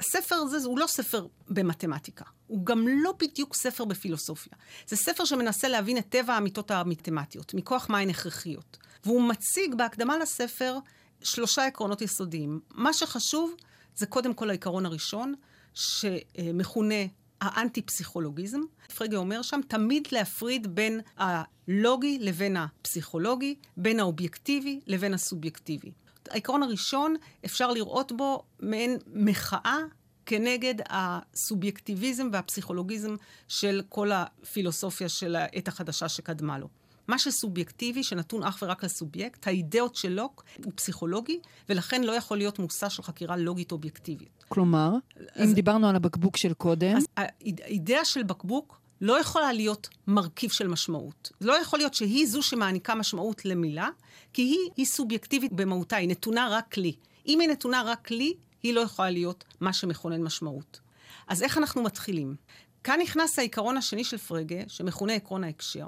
הספר 0.00 0.34
הזה 0.34 0.68
הוא 0.68 0.78
לא 0.78 0.86
ספר 0.86 1.26
במתמטיקה, 1.48 2.24
הוא 2.46 2.66
גם 2.66 2.88
לא 2.88 3.14
בדיוק 3.18 3.54
ספר 3.54 3.84
בפילוסופיה. 3.84 4.52
זה 4.86 4.96
ספר 4.96 5.24
שמנסה 5.24 5.68
להבין 5.68 5.98
את 5.98 6.08
טבע 6.08 6.34
האמיתות 6.34 6.70
המתמטיות, 6.70 7.54
מכוח 7.54 7.90
מה 7.90 7.98
הן 7.98 8.10
הכרחיות. 8.10 8.78
והוא 9.04 9.22
מציג 9.22 9.74
בהקדמה 9.74 10.18
לספר 10.18 10.78
שלושה 11.22 11.66
עקרונות 11.66 12.02
יסודיים. 12.02 12.60
מה 12.70 12.92
שחשוב 12.92 13.54
זה 13.96 14.06
קודם 14.06 14.34
כל 14.34 14.50
העיקרון 14.50 14.86
הראשון, 14.86 15.34
שמכונה 15.74 16.94
האנטי-פסיכולוגיזם. 17.40 18.60
פרגה 18.96 19.16
אומר 19.16 19.42
שם 19.42 19.60
תמיד 19.68 20.08
להפריד 20.12 20.74
בין 20.74 21.00
הלוגי 21.16 22.18
לבין 22.20 22.56
הפסיכולוגי, 22.56 23.54
בין 23.76 24.00
האובייקטיבי 24.00 24.80
לבין 24.86 25.14
הסובייקטיבי. 25.14 25.92
העיקרון 26.30 26.62
הראשון, 26.62 27.14
אפשר 27.44 27.72
לראות 27.72 28.12
בו 28.12 28.42
מעין 28.60 28.98
מחאה 29.14 29.78
כנגד 30.26 30.74
הסובייקטיביזם 30.88 32.28
והפסיכולוגיזם 32.32 33.16
של 33.48 33.82
כל 33.88 34.10
הפילוסופיה 34.12 35.08
של 35.08 35.36
העת 35.36 35.68
החדשה 35.68 36.08
שקדמה 36.08 36.58
לו. 36.58 36.68
מה 37.08 37.18
שסובייקטיבי, 37.18 38.02
שנתון 38.02 38.42
אך 38.42 38.62
ורק 38.62 38.84
לסובייקט, 38.84 39.46
האידאות 39.46 39.96
של 39.96 40.12
לוק 40.12 40.44
הוא 40.64 40.72
פסיכולוגי, 40.74 41.40
ולכן 41.68 42.04
לא 42.04 42.12
יכול 42.12 42.36
להיות 42.36 42.58
מושא 42.58 42.88
של 42.88 43.02
חקירה 43.02 43.36
לוגית 43.36 43.72
אובייקטיבית. 43.72 44.44
כלומר, 44.48 44.90
אז, 45.34 45.48
אם 45.48 45.54
דיברנו 45.54 45.88
על 45.88 45.96
הבקבוק 45.96 46.36
של 46.36 46.54
קודם... 46.54 46.96
אז 46.96 47.04
האידאה 47.16 48.04
של 48.04 48.22
בקבוק 48.22 48.81
לא 49.02 49.20
יכולה 49.20 49.52
להיות 49.52 49.88
מרכיב 50.06 50.50
של 50.50 50.68
משמעות. 50.68 51.32
לא 51.40 51.60
יכול 51.60 51.78
להיות 51.78 51.94
שהיא 51.94 52.26
זו 52.26 52.42
שמעניקה 52.42 52.94
משמעות 52.94 53.44
למילה, 53.44 53.88
כי 54.32 54.42
היא, 54.42 54.70
היא 54.76 54.86
סובייקטיבית 54.86 55.52
במהותה, 55.52 55.96
היא 55.96 56.08
נתונה 56.08 56.48
רק 56.50 56.76
לי. 56.76 56.94
אם 57.26 57.40
היא 57.40 57.48
נתונה 57.48 57.82
רק 57.86 58.10
לי, 58.10 58.34
היא 58.62 58.74
לא 58.74 58.80
יכולה 58.80 59.10
להיות 59.10 59.44
מה 59.60 59.72
שמכונן 59.72 60.22
משמעות. 60.22 60.80
אז 61.28 61.42
איך 61.42 61.58
אנחנו 61.58 61.82
מתחילים? 61.82 62.36
כאן 62.84 63.00
נכנס 63.02 63.38
העיקרון 63.38 63.76
השני 63.76 64.04
של 64.04 64.18
פרגה, 64.18 64.56
שמכונה 64.68 65.12
עקרון 65.12 65.44
ההקשר. 65.44 65.86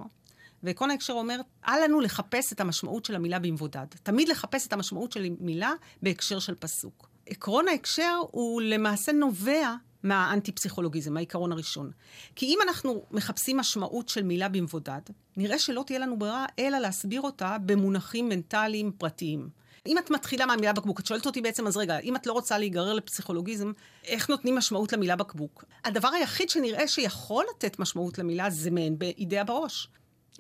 ועקרון 0.62 0.90
ההקשר 0.90 1.12
אומר, 1.12 1.40
אל 1.68 1.85
לנו 1.85 2.00
לחפש 2.00 2.52
את 2.52 2.61
המשמעות 2.61 3.04
של 3.04 3.14
המילה 3.14 3.38
במבודד. 3.38 3.87
תמיד 4.02 4.28
לחפש 4.28 4.66
את 4.66 4.73
המשמעות 4.73 5.12
של 5.12 5.28
מילה 5.40 5.73
בהקשר 6.02 6.38
של 6.38 6.54
פסוק. 6.54 7.09
עקרון 7.26 7.68
ההקשר 7.68 8.18
הוא 8.30 8.62
למעשה 8.62 9.12
נובע 9.12 9.75
מהאנטי-פסיכולוגיזם, 10.04 11.16
העיקרון 11.16 11.52
הראשון. 11.52 11.90
כי 12.37 12.46
אם 12.46 12.58
אנחנו 12.62 13.04
מחפשים 13.11 13.56
משמעות 13.56 14.08
של 14.08 14.23
מילה 14.23 14.49
במבודד, 14.49 15.00
נראה 15.37 15.58
שלא 15.58 15.84
תהיה 15.87 15.99
לנו 15.99 16.18
ברירה 16.18 16.46
אלא 16.58 16.78
להסביר 16.78 17.20
אותה 17.20 17.56
במונחים 17.66 18.28
מנטליים 18.28 18.92
פרטיים. 18.99 19.49
אם 19.87 19.99
את 19.99 20.11
מתחילה 20.11 20.46
מהמילה 20.46 20.73
בקבוק, 20.73 21.00
את 21.00 21.06
שואלת 21.06 21.26
אותי 21.26 21.40
בעצם, 21.40 21.66
אז 21.66 21.76
רגע, 21.76 21.99
אם 21.99 22.16
את 22.16 22.26
לא 22.26 22.32
רוצה 22.32 22.58
להיגרר 22.58 22.92
לפסיכולוגיזם, 22.92 23.73
איך 24.04 24.30
נותנים 24.30 24.56
משמעות 24.56 24.92
למילה 24.92 25.16
בקבוק? 25.16 25.64
הדבר 25.84 26.08
היחיד 26.08 26.50
שנראה 26.50 26.88
שיכול 26.88 27.44
לתת 27.56 27.78
משמעות 27.78 28.18
למילה 28.18 28.50
זה 28.50 28.70
מעין 28.70 28.99
באידאה 28.99 29.44
בראש. 29.44 29.88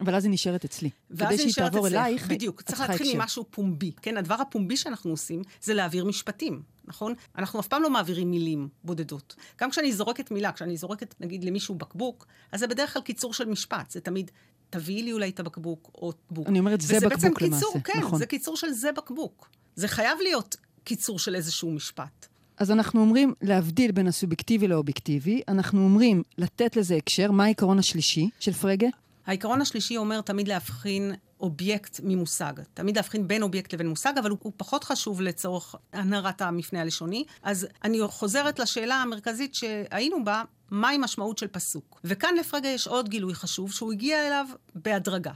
אבל 0.00 0.14
אז 0.14 0.24
היא 0.24 0.32
נשארת 0.32 0.64
אצלי. 0.64 0.90
כדי 1.18 1.38
שהיא 1.38 1.54
תעבור 1.54 1.86
אלייך, 1.86 2.26
בדיוק, 2.28 2.62
צריך 2.62 2.80
להתחיל 2.80 3.10
עם 3.10 3.18
משהו 3.18 3.44
פומבי. 3.50 3.92
כן, 4.02 4.16
הדבר 4.16 4.34
הפומבי 4.34 4.76
שאנחנו 4.76 5.10
עושים 5.10 5.42
זה 5.62 5.74
להעביר 5.74 6.04
משפטים, 6.04 6.62
נכון? 6.84 7.14
אנחנו 7.38 7.60
אף 7.60 7.68
פעם 7.68 7.82
לא 7.82 7.90
מעבירים 7.90 8.30
מילים 8.30 8.68
בודדות. 8.84 9.36
גם 9.60 9.70
כשאני 9.70 9.92
זורקת 9.92 10.30
מילה, 10.30 10.52
כשאני 10.52 10.76
זורקת, 10.76 11.14
נגיד, 11.20 11.44
למישהו 11.44 11.74
בקבוק, 11.74 12.26
אז 12.52 12.60
זה 12.60 12.66
בדרך 12.66 12.92
כלל 12.92 13.02
קיצור 13.02 13.34
של 13.34 13.44
משפט. 13.44 13.90
זה 13.90 14.00
תמיד, 14.00 14.30
תביאי 14.70 15.02
לי 15.02 15.12
אולי 15.12 15.30
את 15.30 15.40
הבקבוק, 15.40 15.90
או 15.94 16.12
בקבוק. 16.26 16.48
אני 16.48 16.58
אומרת, 16.58 16.80
זה 16.80 17.00
בקבוק 17.00 17.42
למעשה, 17.42 17.66
קיצור, 17.66 17.80
כן, 17.84 18.00
נכון. 18.00 18.18
זה 18.18 18.26
קיצור 18.26 18.56
של 18.56 18.70
זה 18.70 18.92
בקבוק. 18.92 19.48
זה 19.76 19.88
חייב 19.88 20.18
להיות 20.22 20.56
קיצור 20.84 21.18
של 21.18 21.34
איזשהו 21.34 21.70
משפט. 21.70 22.26
אז 22.56 22.70
אנחנו 22.70 23.00
אומרים 23.00 23.34
להבדיל 23.42 23.92
בין 23.92 24.06
הסובייקטיבי 24.06 24.68
לאובייקטיבי, 24.68 25.42
אנחנו 25.48 25.84
אומרים 25.84 26.22
לתת 26.38 26.76
לזה 26.76 26.96
הקשר, 26.96 27.30
מה 27.30 27.44
העיקרון 27.44 27.78
השלישי 27.78 28.28
של 28.40 28.52
פרגה? 28.52 28.88
העיקרון 29.26 29.60
השלישי 29.60 29.96
אומר 29.96 30.20
תמיד 30.20 30.48
להבחין 30.48 31.14
אובייקט 31.40 32.00
ממושג. 32.02 32.52
תמיד 32.74 32.96
להבחין 32.96 33.28
בין 33.28 33.42
אובייקט 33.42 33.72
לבין 33.74 33.88
מושג, 33.88 34.12
אבל 34.18 34.30
הוא, 34.30 34.38
הוא 34.42 34.52
פחות 34.56 34.84
חשוב 34.84 35.20
לצורך 35.20 35.74
הבהרת 35.92 36.42
המפנה 36.42 36.80
הלשוני. 36.80 37.24
אז 37.42 37.66
אני 37.84 37.98
חוזרת 38.06 38.58
לשאלה 38.58 38.94
המרכזית 38.94 39.54
שהיינו 39.54 40.24
בה, 40.24 40.42
מהי 40.70 40.98
משמעות 40.98 41.38
של 41.38 41.46
פסוק? 41.46 42.00
וכאן 42.04 42.34
לפרגה 42.40 42.68
יש 42.68 42.86
עוד 42.86 43.08
גילוי 43.08 43.34
חשוב, 43.34 43.72
שהוא 43.72 43.92
הגיע 43.92 44.26
אליו 44.26 44.46
בהדרגה. 44.74 45.32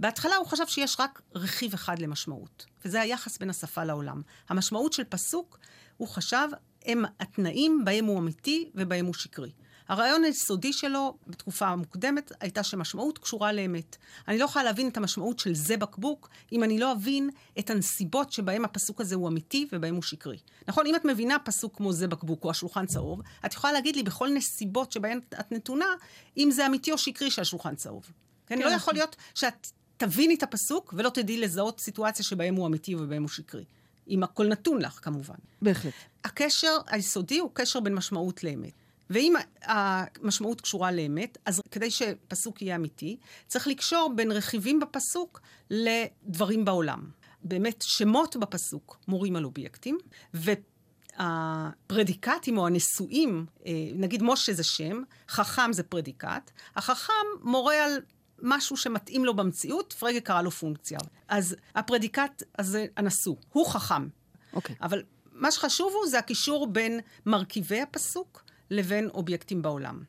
בהתחלה 0.00 0.36
הוא 0.36 0.46
חשב 0.46 0.66
שיש 0.66 0.96
רק 1.00 1.22
רכיב 1.34 1.74
אחד 1.74 1.98
למשמעות, 1.98 2.66
וזה 2.84 3.00
היחס 3.00 3.38
בין 3.38 3.50
השפה 3.50 3.84
לעולם. 3.84 4.22
המשמעות 4.48 4.92
של 4.92 5.04
פסוק, 5.04 5.58
הוא 5.96 6.08
חשב, 6.08 6.48
הם 6.84 7.04
התנאים 7.20 7.84
בהם 7.84 8.04
הוא 8.04 8.18
אמיתי 8.18 8.70
ובהם 8.74 9.06
הוא 9.06 9.14
שקרי. 9.14 9.50
הרעיון 9.88 10.24
היסודי 10.24 10.72
שלו 10.72 11.16
בתקופה 11.26 11.66
המוקדמת 11.66 12.32
הייתה 12.40 12.62
שמשמעות 12.62 13.18
קשורה 13.18 13.52
לאמת. 13.52 13.96
אני 14.28 14.38
לא 14.38 14.44
יכולה 14.44 14.64
להבין 14.64 14.88
את 14.88 14.96
המשמעות 14.96 15.38
של 15.38 15.54
זה 15.54 15.76
בקבוק 15.76 16.28
אם 16.52 16.64
אני 16.64 16.78
לא 16.78 16.92
אבין 16.92 17.30
את 17.58 17.70
הנסיבות 17.70 18.32
שבהם 18.32 18.64
הפסוק 18.64 19.00
הזה 19.00 19.14
הוא 19.14 19.28
אמיתי 19.28 19.68
ובהם 19.72 19.94
הוא 19.94 20.02
שקרי. 20.02 20.38
נכון, 20.68 20.86
אם 20.86 20.96
את 20.96 21.04
מבינה 21.04 21.38
פסוק 21.38 21.76
כמו 21.76 21.92
זה 21.92 22.08
בקבוק 22.08 22.44
או 22.44 22.50
השולחן 22.50 22.86
צהוב, 22.86 23.20
את 23.46 23.54
יכולה 23.54 23.72
להגיד 23.72 23.96
לי 23.96 24.02
בכל 24.02 24.28
נסיבות 24.34 24.92
שבהן 24.92 25.20
את 25.40 25.52
נתונה, 25.52 25.86
אם 26.36 26.50
זה 26.50 26.66
אמיתי 26.66 26.92
או 26.92 26.98
שקרי 26.98 27.30
שהשולחן 27.30 27.74
צהוב. 27.74 28.10
כן, 28.46 28.58
לא 28.58 28.68
יכול 28.68 28.94
להיות 28.94 29.16
שאת 29.34 29.66
תביני 29.96 30.34
את 30.34 30.42
הפסוק 30.42 30.94
ולא 30.96 31.10
תדעי 31.10 31.40
לזהות 31.40 31.80
סיטואציה 31.80 32.24
שבהם 32.24 32.54
הוא 32.54 32.66
אמיתי 32.66 32.94
ובהם 32.94 33.22
הוא 33.22 33.28
שקרי. 33.28 33.64
אם 34.08 34.22
הכל 34.22 34.46
נתון 34.46 34.82
לך, 34.82 34.98
כמובן. 35.02 35.34
בהחלט. 35.62 35.92
הקשר 36.24 36.78
היסודי 36.86 37.38
הוא 37.38 37.50
קשר 37.54 37.80
בין 37.80 37.94
משמעות 37.94 38.44
לאמת. 38.44 38.72
ואם 39.10 39.34
המשמעות 39.62 40.60
קשורה 40.60 40.92
לאמת, 40.92 41.38
אז 41.44 41.60
כדי 41.70 41.90
שפסוק 41.90 42.62
יהיה 42.62 42.76
אמיתי, 42.76 43.16
צריך 43.46 43.66
לקשור 43.66 44.12
בין 44.16 44.32
רכיבים 44.32 44.80
בפסוק 44.80 45.40
לדברים 45.70 46.64
בעולם. 46.64 47.10
באמת, 47.42 47.84
שמות 47.86 48.36
בפסוק 48.36 48.98
מורים 49.08 49.36
על 49.36 49.44
אובייקטים, 49.44 49.98
והפרדיקטים 51.18 52.58
או 52.58 52.66
הנשואים, 52.66 53.46
אה, 53.66 53.72
נגיד 53.94 54.22
משה 54.22 54.52
זה 54.52 54.64
שם, 54.64 55.02
חכם 55.28 55.72
זה 55.72 55.82
פרדיקט, 55.82 56.50
החכם 56.76 57.12
מורה 57.42 57.84
על 57.84 58.00
משהו 58.42 58.76
שמתאים 58.76 59.24
לו 59.24 59.36
במציאות, 59.36 59.92
פרגה 59.92 60.20
קרא 60.20 60.42
לו 60.42 60.50
פונקציה. 60.50 60.98
אז 61.28 61.56
הפרדיקט 61.74 62.42
הזה, 62.58 62.86
הנשוא, 62.96 63.34
הוא 63.52 63.66
חכם. 63.66 64.08
אוקיי. 64.52 64.74
Okay. 64.74 64.78
אבל 64.84 65.02
מה 65.32 65.50
שחשוב 65.50 65.92
הוא, 65.92 66.06
זה 66.06 66.18
הקישור 66.18 66.66
בין 66.66 67.00
מרכיבי 67.26 67.80
הפסוק 67.80 68.45
לבין 68.70 69.08
אובייקטים 69.08 69.62
בעולם. 69.62 70.02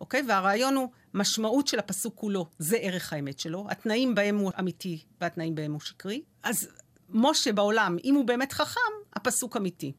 אוקיי? 0.00 0.22
והרעיון 0.28 0.74
הוא, 0.74 0.88
משמעות 1.14 1.68
של 1.68 1.78
הפסוק 1.78 2.14
כולו, 2.14 2.46
זה 2.58 2.76
ערך 2.76 3.12
האמת 3.12 3.38
שלו, 3.38 3.66
התנאים 3.70 4.14
בהם 4.14 4.38
הוא 4.38 4.52
אמיתי 4.58 5.04
והתנאים 5.20 5.54
בהם 5.54 5.72
הוא 5.72 5.80
שקרי. 5.80 6.22
אז 6.42 6.68
משה 7.08 7.52
בעולם, 7.52 7.96
אם 8.04 8.14
הוא 8.14 8.24
באמת 8.24 8.52
חכם, 8.52 8.80
הפסוק 9.12 9.56
אמיתי. 9.56 9.92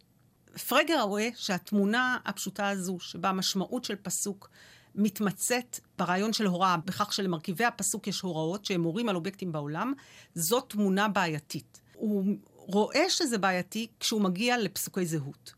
פרגר 0.67 1.01
רואה 1.01 1.29
שהתמונה 1.36 2.17
הפשוטה 2.25 2.70
הזו, 2.70 3.00
שבה 3.00 3.29
המשמעות 3.29 3.84
של 3.84 3.96
פסוק 3.96 4.50
מתמצאת 4.96 5.79
ברעיון 5.98 6.34
של 6.34 6.46
הוראה, 6.46 6.77
בכך 6.77 7.13
שלמרכיבי 7.13 7.65
הפסוק 7.65 8.08
יש 8.08 8.22
הוראות 8.22 8.65
שהם 8.65 8.82
מורים 8.82 9.10
על 9.10 9.15
אובייקטים 9.15 9.51
בעולם, 9.51 9.93
זאת 10.36 10.65
תמונה 10.70 11.08
בעייתית. 11.08 11.82
הוא 11.93 12.25
רואה 12.55 13.10
שזה 13.10 13.38
בעייתי 13.38 13.88
כשהוא 14.00 14.22
מגיע 14.22 14.58
לפסוקי 14.58 15.05
זהות. 15.05 15.53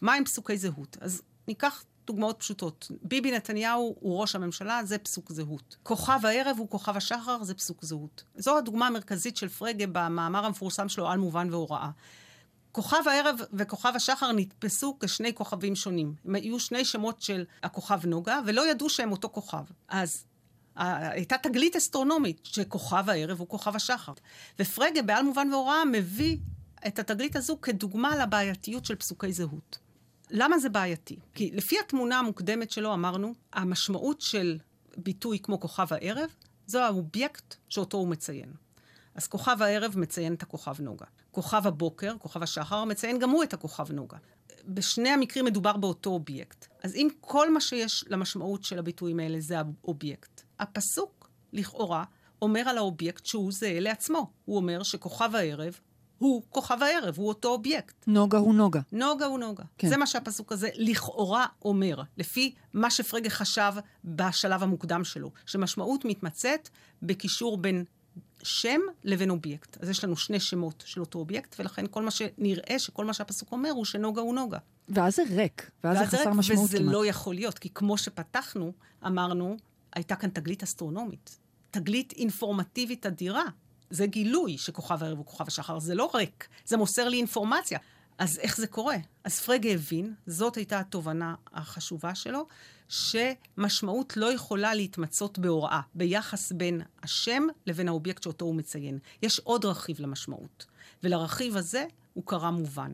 מה 0.00 0.14
הם 0.14 0.24
פסוקי 0.24 0.58
זהות? 0.58 0.96
אז 1.00 1.22
ניקח 1.48 1.84
דוגמאות 2.06 2.38
פשוטות. 2.38 2.90
ביבי 3.02 3.32
נתניהו 3.32 3.96
הוא 4.00 4.20
ראש 4.20 4.34
הממשלה, 4.34 4.80
זה 4.84 4.98
פסוק 4.98 5.32
זהות. 5.32 5.76
כוכב 5.82 6.20
הערב 6.26 6.56
הוא 6.58 6.68
כוכב 6.68 6.96
השחר, 6.96 7.44
זה 7.44 7.54
פסוק 7.54 7.84
זהות. 7.84 8.24
זו 8.36 8.58
הדוגמה 8.58 8.86
המרכזית 8.86 9.36
של 9.36 9.48
פרגה 9.48 9.86
במאמר 9.86 10.46
המפורסם 10.46 10.88
שלו 10.88 11.08
על 11.08 11.18
מובן 11.18 11.48
והוראה. 11.50 11.90
כוכב 12.72 13.02
הערב 13.06 13.40
וכוכב 13.52 13.92
השחר 13.94 14.32
נתפסו 14.32 14.96
כשני 15.00 15.34
כוכבים 15.34 15.76
שונים. 15.76 16.14
הם 16.24 16.34
היו 16.34 16.60
שני 16.60 16.84
שמות 16.84 17.22
של 17.22 17.44
הכוכב 17.62 18.06
נוגה, 18.06 18.40
ולא 18.46 18.70
ידעו 18.70 18.88
שהם 18.88 19.12
אותו 19.12 19.28
כוכב. 19.28 19.64
אז 19.88 20.24
הייתה 20.76 21.38
תגלית 21.38 21.76
אסטרונומית 21.76 22.40
שכוכב 22.44 23.10
הערב 23.10 23.40
הוא 23.40 23.48
כוכב 23.48 23.76
השחר. 23.76 24.12
ופרגה, 24.58 25.02
בעל 25.02 25.24
מובן 25.24 25.48
והוראה, 25.52 25.84
מביא 25.84 26.38
את 26.86 26.98
התגלית 26.98 27.36
הזו 27.36 27.60
כדוגמה 27.60 28.16
לבעייתיות 28.16 28.84
של 28.84 28.94
פסוקי 28.94 29.32
זהות. 29.32 29.78
למה 30.30 30.58
זה 30.58 30.68
בעייתי? 30.68 31.16
כי 31.34 31.50
לפי 31.54 31.76
התמונה 31.78 32.18
המוקדמת 32.18 32.70
שלו 32.70 32.94
אמרנו, 32.94 33.34
המשמעות 33.52 34.20
של 34.20 34.58
ביטוי 34.96 35.38
כמו 35.38 35.60
כוכב 35.60 35.86
הערב, 35.90 36.30
זו 36.66 36.80
האובייקט 36.80 37.54
שאותו 37.68 37.96
הוא 37.96 38.08
מציין. 38.08 38.52
אז 39.14 39.26
כוכב 39.26 39.62
הערב 39.62 39.98
מציין 39.98 40.34
את 40.34 40.42
הכוכב 40.42 40.80
נוגה. 40.80 41.06
כוכב 41.30 41.66
הבוקר, 41.66 42.14
כוכב 42.18 42.42
השחר, 42.42 42.84
מציין 42.84 43.18
גם 43.18 43.30
הוא 43.30 43.42
את 43.42 43.54
הכוכב 43.54 43.92
נוגה. 43.92 44.16
בשני 44.68 45.08
המקרים 45.08 45.44
מדובר 45.44 45.76
באותו 45.76 46.10
אובייקט. 46.10 46.66
אז 46.82 46.94
אם 46.94 47.08
כל 47.20 47.52
מה 47.52 47.60
שיש 47.60 48.04
למשמעות 48.08 48.64
של 48.64 48.78
הביטויים 48.78 49.20
האלה 49.20 49.40
זה 49.40 49.58
האובייקט, 49.58 50.42
הפסוק, 50.58 51.30
לכאורה, 51.52 52.04
אומר 52.42 52.60
על 52.60 52.78
האובייקט 52.78 53.26
שהוא 53.26 53.52
זהה 53.52 53.80
לעצמו. 53.80 54.30
הוא 54.44 54.56
אומר 54.56 54.82
שכוכב 54.82 55.30
הערב 55.34 55.80
הוא 56.18 56.42
כוכב 56.50 56.78
הערב, 56.82 57.14
הוא 57.18 57.28
אותו 57.28 57.48
אובייקט. 57.48 58.04
נוגה 58.06 58.38
הוא 58.38 58.54
נוגה. 58.54 58.80
נוגה 58.92 59.26
הוא 59.26 59.38
נוגה. 59.38 59.64
כן. 59.78 59.88
זה 59.88 59.96
מה 59.96 60.06
שהפסוק 60.06 60.52
הזה 60.52 60.68
לכאורה 60.74 61.46
אומר, 61.64 62.02
לפי 62.16 62.54
מה 62.74 62.90
שפרגה 62.90 63.30
חשב 63.30 63.72
בשלב 64.04 64.62
המוקדם 64.62 65.04
שלו, 65.04 65.30
שמשמעות 65.46 66.04
מתמצה 66.04 66.68
בקישור 67.02 67.56
בין 67.56 67.84
שם 68.42 68.80
לבין 69.04 69.30
אובייקט. 69.30 69.82
אז 69.82 69.88
יש 69.88 70.04
לנו 70.04 70.16
שני 70.16 70.40
שמות 70.40 70.82
של 70.86 71.00
אותו 71.00 71.18
אובייקט, 71.18 71.56
ולכן 71.58 71.84
כל 71.90 72.02
מה 72.02 72.10
שנראה 72.10 72.78
שכל 72.78 73.04
מה 73.04 73.12
שהפסוק 73.12 73.52
אומר 73.52 73.70
הוא 73.70 73.84
שנוגה 73.84 74.20
הוא 74.20 74.34
נוגה. 74.34 74.58
ואז 74.88 75.16
זה 75.16 75.22
ריק, 75.30 75.70
ואז, 75.84 75.96
ואז 75.96 76.10
זה 76.10 76.16
חסר 76.16 76.28
ריק, 76.28 76.38
משמעות 76.38 76.64
וזה 76.64 76.78
כמעט. 76.78 76.92
לא 76.92 77.06
יכול 77.06 77.34
להיות, 77.34 77.58
כי 77.58 77.68
כמו 77.74 77.98
שפתחנו, 77.98 78.72
אמרנו, 79.06 79.56
הייתה 79.94 80.16
כאן 80.16 80.30
תגלית 80.30 80.62
אסטרונומית. 80.62 81.38
תגלית 81.70 82.12
אינפורמטיבית 82.12 83.06
אדירה. 83.06 83.44
זה 83.90 84.06
גילוי 84.06 84.58
שכוכב 84.58 85.02
הערב 85.02 85.18
הוא 85.18 85.26
כוכב 85.26 85.44
השחר, 85.46 85.78
זה 85.78 85.94
לא 85.94 86.10
ריק, 86.14 86.48
זה 86.64 86.76
מוסר 86.76 87.08
לי 87.08 87.16
אינפורמציה. 87.16 87.78
אז 88.18 88.38
איך 88.38 88.56
זה 88.56 88.66
קורה? 88.66 88.96
אז 89.24 89.40
פרגה 89.40 89.70
הבין, 89.70 90.14
זאת 90.26 90.56
הייתה 90.56 90.80
התובנה 90.80 91.34
החשובה 91.52 92.14
שלו, 92.14 92.46
שמשמעות 92.88 94.16
לא 94.16 94.32
יכולה 94.32 94.74
להתמצות 94.74 95.38
בהוראה, 95.38 95.80
ביחס 95.94 96.52
בין 96.52 96.82
השם 97.02 97.42
לבין 97.66 97.88
האובייקט 97.88 98.22
שאותו 98.22 98.44
הוא 98.44 98.54
מציין. 98.54 98.98
יש 99.22 99.38
עוד 99.38 99.64
רכיב 99.64 100.00
למשמעות, 100.00 100.66
ולרכיב 101.02 101.56
הזה 101.56 101.86
הוא 102.14 102.24
קרא 102.26 102.50
מובן. 102.50 102.92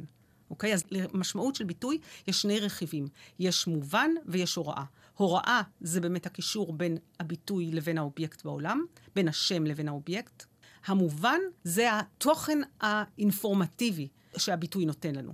אוקיי? 0.51 0.75
אז 0.75 0.85
למשמעות 0.91 1.55
של 1.55 1.65
ביטוי 1.65 1.99
יש 2.27 2.43
שני 2.43 2.61
רכיבים. 2.61 3.09
יש 3.39 3.67
מובן 3.67 4.11
ויש 4.27 4.55
הוראה. 4.55 4.85
הוראה 5.17 5.63
זה 5.81 6.01
באמת 6.01 6.27
הקישור 6.27 6.73
בין 6.73 6.99
הביטוי 7.21 7.71
לבין 7.71 7.99
האובייקט 7.99 8.45
בעולם, 8.45 8.85
בין 9.15 9.29
השם 9.29 9.65
לבין 9.65 9.89
האובייקט. 9.89 10.45
המובן 10.87 11.39
זה 11.65 11.99
התוכן 11.99 12.59
האינפורמטיבי 12.81 14.09
שהביטוי 14.37 14.85
נותן 14.85 15.15
לנו. 15.15 15.33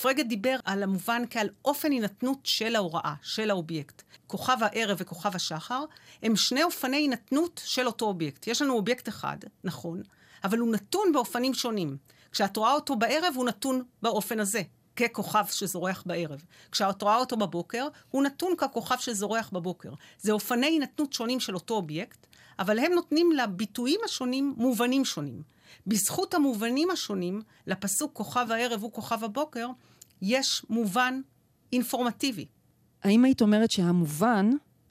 פרגה 0.00 0.28
דיבר 0.28 0.56
על 0.64 0.82
המובן 0.82 1.22
כעל 1.30 1.48
אופן 1.64 1.92
הינתנות 1.92 2.38
של 2.44 2.76
ההוראה, 2.76 3.14
של 3.22 3.50
האובייקט. 3.50 4.02
כוכב 4.26 4.56
הערב 4.60 4.96
וכוכב 5.00 5.36
השחר 5.36 5.84
הם 6.22 6.36
שני 6.36 6.62
אופני 6.62 6.96
הינתנות 6.96 7.62
של 7.64 7.86
אותו 7.86 8.06
אובייקט. 8.06 8.46
יש 8.46 8.62
לנו 8.62 8.74
אובייקט 8.74 9.08
אחד, 9.08 9.36
נכון, 9.64 10.02
אבל 10.44 10.58
הוא 10.58 10.72
נתון 10.72 11.12
באופנים 11.12 11.54
שונים. 11.54 11.96
כשאת 12.32 12.56
רואה 12.56 12.72
אותו 12.72 12.96
בערב, 12.96 13.34
הוא 13.36 13.44
נתון 13.44 13.82
באופן 14.02 14.40
הזה, 14.40 14.62
ככוכב 14.96 15.44
שזורח 15.50 16.02
בערב. 16.06 16.44
כשאת 16.72 17.02
רואה 17.02 17.16
אותו 17.16 17.36
בבוקר, 17.36 17.88
הוא 18.10 18.22
נתון 18.22 18.54
ככוכב 18.58 18.96
שזורח 18.98 19.50
בבוקר. 19.52 19.90
זה 20.18 20.32
אופני 20.32 20.66
הינתנות 20.66 21.12
שונים 21.12 21.40
של 21.40 21.54
אותו 21.54 21.74
אובייקט, 21.74 22.26
אבל 22.58 22.78
הם 22.78 22.92
נותנים 22.92 23.32
לביטויים 23.32 24.00
השונים 24.04 24.54
מובנים 24.56 25.04
שונים. 25.04 25.42
בזכות 25.86 26.34
המובנים 26.34 26.90
השונים, 26.90 27.42
לפסוק 27.66 28.12
כוכב 28.12 28.46
הערב 28.50 28.82
הוא 28.82 28.92
כוכב 28.92 29.24
הבוקר, 29.24 29.68
יש 30.22 30.66
מובן 30.70 31.20
אינפורמטיבי. 31.72 32.46
האם 33.02 33.24
היית 33.24 33.42
אומרת 33.42 33.70
שהמובן, 33.70 34.50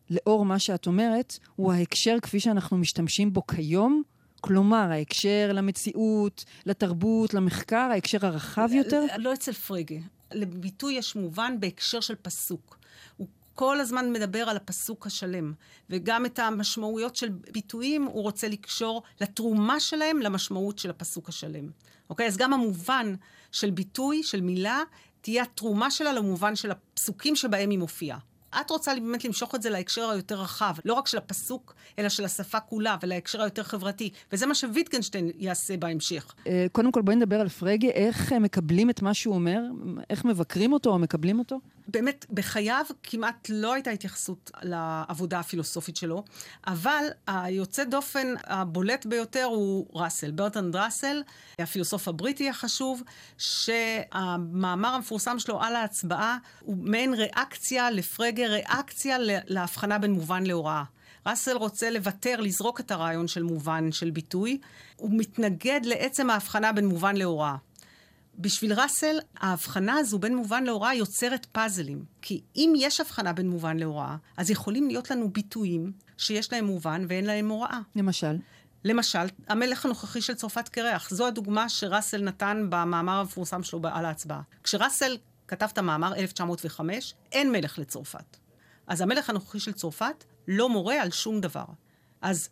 לאור 0.10 0.46
מה 0.46 0.60
שאת 0.60 0.88
אומרת, 0.88 1.40
הוא 1.56 1.74
ההקשר 1.74 2.18
כפי 2.22 2.40
שאנחנו 2.40 2.78
משתמשים 2.78 3.34
בו 3.34 3.48
כיום? 3.48 4.04
כלומר, 4.42 4.92
ההקשר 4.92 5.52
למציאות, 5.54 6.46
לתרבות, 6.66 7.34
למחקר, 7.34 7.88
ההקשר 7.92 8.26
הרחב 8.26 8.70
יותר? 8.74 9.06
לא 9.18 9.34
אצל 9.34 9.54
פריגה. 9.54 9.96
לביטוי 10.34 10.94
יש 10.94 11.16
מובן 11.16 11.60
בהקשר 11.60 12.00
של 12.00 12.16
פסוק. 12.16 12.78
הוא 13.18 13.28
כל 13.56 13.80
הזמן 13.80 14.14
מדבר 14.14 14.50
על 14.50 14.58
הפסוק 14.58 15.08
השלם, 15.08 15.54
וגם 15.90 16.26
את 16.26 16.40
המשמעויות 16.40 17.16
של 17.16 17.30
ביטויים 17.30 18.04
הוא 18.04 18.24
רוצה 18.24 18.48
לקשור 18.48 19.04
לתרומה 19.22 19.80
שלהם 19.80 20.20
למשמעות 20.20 20.80
של 20.80 20.90
הפסוק 20.90 21.30
השלם. 21.30 21.70
אוקיי? 22.10 22.28
אז 22.28 22.38
גם 22.38 22.54
המובן 22.54 23.16
של 23.52 23.70
ביטוי, 23.70 24.24
של 24.24 24.42
מילה, 24.42 24.84
תהיה 25.22 25.44
התרומה 25.44 25.92
שלה 25.92 26.14
למובן 26.14 26.56
של 26.56 26.72
הפסוקים 26.72 27.36
שבהם 27.36 27.70
היא 27.70 27.80
מופיעה. 27.80 28.18
את 28.62 28.70
רוצה 28.70 28.96
באמת 28.96 29.26
למשוך 29.26 29.56
את 29.56 29.62
זה 29.62 29.70
להקשר 29.70 30.10
היותר 30.10 30.42
רחב, 30.42 30.74
לא 30.86 30.94
רק 30.94 31.08
של 31.08 31.18
הפסוק, 31.18 31.76
אלא 32.00 32.10
של 32.10 32.26
השפה 32.26 32.60
כולה, 32.60 32.98
ולהקשר 33.02 33.42
היותר 33.42 33.64
חברתי. 33.64 34.10
וזה 34.32 34.46
מה 34.46 34.56
שוויטגנשטיין 34.56 35.32
יעשה 35.38 35.78
בהמשך. 35.78 36.34
אה, 36.48 36.66
קודם 36.72 36.92
כל, 36.92 37.02
בואי 37.02 37.16
נדבר 37.16 37.40
על 37.40 37.50
פרגה, 37.50 37.88
איך 37.88 38.34
מקבלים 38.34 38.90
את 38.90 39.02
מה 39.02 39.14
שהוא 39.14 39.36
אומר? 39.36 39.60
איך 40.10 40.26
מבקרים 40.26 40.74
אותו 40.74 40.90
או 40.90 41.00
מקבלים 41.00 41.40
אותו? 41.40 41.60
באמת, 41.92 42.26
בחייו 42.30 42.86
כמעט 43.04 43.50
לא 43.50 43.74
הייתה 43.74 43.90
התייחסות 43.90 44.52
לעבודה 44.62 45.40
הפילוסופית 45.40 45.98
שלו, 45.98 46.24
אבל 46.68 47.06
היוצא 47.28 47.84
דופן 47.84 48.28
הבולט 48.44 49.06
ביותר 49.06 49.44
הוא 49.44 49.88
ראסל, 49.94 50.32
ברטנד 50.32 50.76
ראסל, 50.76 51.24
הפילוסוף 51.60 52.08
הבריטי 52.08 52.50
החשוב, 52.50 53.04
שהמאמר 53.38 54.90
המפורסם 54.90 55.40
שלו 55.40 55.62
על 55.62 55.76
ההצבעה 55.76 56.38
הוא 56.60 56.78
מעין 56.80 57.14
ריאקציה 57.14 57.92
לפרגה, 57.92 58.48
ריאקציה 58.48 59.18
להבחנה 59.48 59.98
בין 59.98 60.12
מובן 60.12 60.44
להוראה. 60.46 60.84
ראסל 61.26 61.58
רוצה 61.58 61.90
לוותר, 61.90 62.42
לזרוק 62.42 62.80
את 62.80 62.92
הרעיון 62.92 63.28
של 63.28 63.44
מובן, 63.44 63.92
של 63.92 64.10
ביטוי. 64.10 64.60
הוא 64.96 65.10
מתנגד 65.14 65.82
לעצם 65.84 66.30
ההבחנה 66.30 66.72
בין 66.72 66.86
מובן 66.86 67.18
להוראה. 67.18 67.56
בשביל 68.42 68.74
ראסל, 68.74 69.20
ההבחנה 69.38 69.98
הזו 69.98 70.20
בין 70.20 70.36
מובן 70.36 70.64
להוראה 70.64 70.94
יוצרת 70.94 71.46
פאזלים. 71.46 72.06
כי 72.22 72.42
אם 72.56 72.74
יש 72.78 73.02
הבחנה 73.02 73.34
בין 73.34 73.50
מובן 73.50 73.78
להוראה, 73.78 74.16
אז 74.38 74.50
יכולים 74.50 74.88
להיות 74.88 75.12
לנו 75.12 75.30
ביטויים 75.30 75.92
שיש 76.18 76.54
להם 76.54 76.66
מובן 76.66 77.06
ואין 77.08 77.26
להם 77.26 77.50
הוראה. 77.50 77.80
למשל? 77.96 78.38
למשל, 78.84 79.26
המלך 79.48 79.86
הנוכחי 79.86 80.22
של 80.22 80.34
צרפת 80.34 80.70
קרח. 80.70 81.10
זו 81.10 81.28
הדוגמה 81.28 81.70
שראסל 81.70 82.22
נתן 82.22 82.68
במאמר 82.70 83.20
המפורסם 83.20 83.64
שלו 83.64 83.80
על 83.84 84.06
ההצבעה. 84.06 84.42
כשראסל 84.64 85.18
כתב 85.48 85.68
את 85.74 85.78
המאמר 85.78 86.16
1905, 86.16 87.14
אין 87.32 87.52
מלך 87.52 87.80
לצרפת. 87.80 88.38
אז 88.88 89.02
המלך 89.02 89.30
הנוכחי 89.30 89.60
של 89.60 89.74
צרפת 89.74 90.24
לא 90.48 90.70
מורה 90.70 91.02
על 91.02 91.12
שום 91.12 91.42
דבר. 91.42 91.66
אז 92.22 92.50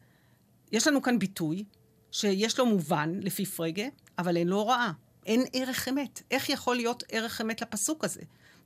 יש 0.71 0.88
לנו 0.88 1.02
כאן 1.02 1.19
ביטוי 1.19 1.63
שיש 2.12 2.60
לו 2.60 2.65
מובן, 2.65 3.19
לפי 3.21 3.45
פרגה, 3.45 3.86
אבל 4.17 4.38
אין 4.38 4.47
לו 4.47 4.58
הוראה. 4.58 4.91
אין 5.30 5.44
ערך 5.54 5.88
אמת. 5.88 6.22
איך 6.32 6.50
יכול 6.50 6.76
להיות 6.76 7.04
ערך 7.10 7.42
אמת 7.42 7.62
לפסוק 7.62 8.04
הזה? 8.06 8.22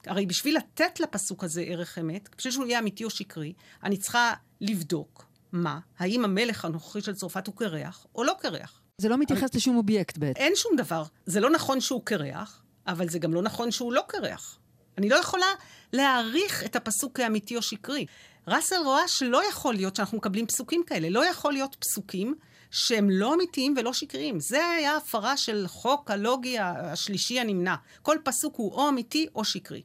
הרי 0.05 0.25
בשביל 0.25 0.57
לתת 0.57 0.99
לפסוק 0.99 1.43
הזה 1.43 1.61
ערך 1.61 1.99
אמת, 1.99 2.29
בשביל 2.37 2.53
שהוא 2.53 2.65
יהיה 2.65 2.79
אמיתי 2.79 3.03
או 3.03 3.09
שקרי, 3.09 3.53
אני 3.83 3.97
צריכה 3.97 4.33
לבדוק 4.61 5.25
מה, 5.51 5.79
האם 5.99 6.25
המלך 6.25 6.65
הנוכחי 6.65 7.01
של 7.01 7.15
צרפת 7.15 7.47
הוא 7.47 7.55
קרח 7.55 8.05
או 8.15 8.23
לא 8.23 8.33
קרח. 8.39 8.81
זה 8.97 9.09
לא 9.09 9.17
מתייחס 9.17 9.43
אבל... 9.43 9.57
לשום 9.57 9.77
אובייקט 9.77 10.17
בעצם. 10.17 10.39
אין 10.39 10.53
שום 10.55 10.75
דבר. 10.77 11.03
זה 11.25 11.39
לא 11.39 11.49
נכון 11.49 11.81
שהוא 11.81 12.01
קרח, 12.05 12.63
אבל 12.87 13.09
זה 13.09 13.19
גם 13.19 13.33
לא 13.33 13.41
נכון 13.41 13.71
שהוא 13.71 13.93
לא 13.93 14.01
קרח. 14.07 14.59
אני 14.97 15.09
לא 15.09 15.15
יכולה 15.15 15.45
להעריך 15.93 16.63
את 16.65 16.75
הפסוק 16.75 17.17
כאמיתי 17.17 17.55
או 17.55 17.61
שקרי. 17.61 18.05
ראסל 18.47 18.75
רואה 18.85 19.07
שלא 19.07 19.49
יכול 19.49 19.75
להיות 19.75 19.95
שאנחנו 19.95 20.17
מקבלים 20.17 20.47
פסוקים 20.47 20.83
כאלה. 20.87 21.09
לא 21.09 21.25
יכול 21.25 21.53
להיות 21.53 21.75
פסוקים 21.79 22.35
שהם 22.73 23.09
לא 23.09 23.33
אמיתיים 23.33 23.75
ולא 23.77 23.93
שקריים. 23.93 24.39
זה 24.39 24.65
היה 24.65 24.97
הפרה 24.97 25.37
של 25.37 25.65
חוק 25.67 26.11
הלוגי 26.11 26.59
השלישי 26.59 27.39
הנמנע. 27.39 27.75
כל 28.01 28.17
פסוק 28.23 28.55
הוא 28.55 28.71
או 28.71 28.89
אמיתי 28.89 29.27
או 29.35 29.45
שקרי. 29.45 29.81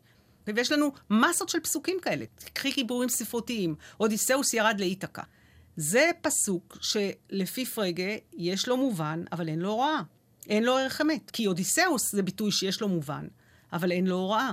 ויש 0.46 0.72
לנו 0.72 0.92
מסות 1.11 1.48
של 1.48 1.61
פסוקים 1.61 1.96
כאלה. 2.03 2.24
קחי 2.53 2.72
חיבורים 2.72 3.09
ספרותיים, 3.09 3.74
אודיסאוס 4.01 4.55
ירד 4.55 4.77
לאיתקה. 4.81 5.22
זה 5.77 6.11
פסוק 6.20 6.79
שלפי 6.81 7.66
פרגה 7.66 8.16
יש 8.37 8.68
לו 8.68 8.77
מובן, 8.77 9.24
אבל 9.33 9.48
אין 9.48 9.59
לו 9.59 9.68
הוראה. 9.68 10.01
אין 10.48 10.64
לו 10.64 10.79
ערך 10.79 11.01
אמת. 11.01 11.31
כי 11.31 11.46
אודיסאוס 11.46 12.12
זה 12.12 12.22
ביטוי 12.22 12.53
שיש 12.53 12.81
לו 12.81 12.88
מובן, 12.88 13.27
אבל 13.72 13.92
אין 13.92 14.07
לו 14.07 14.16
הוראה. 14.16 14.53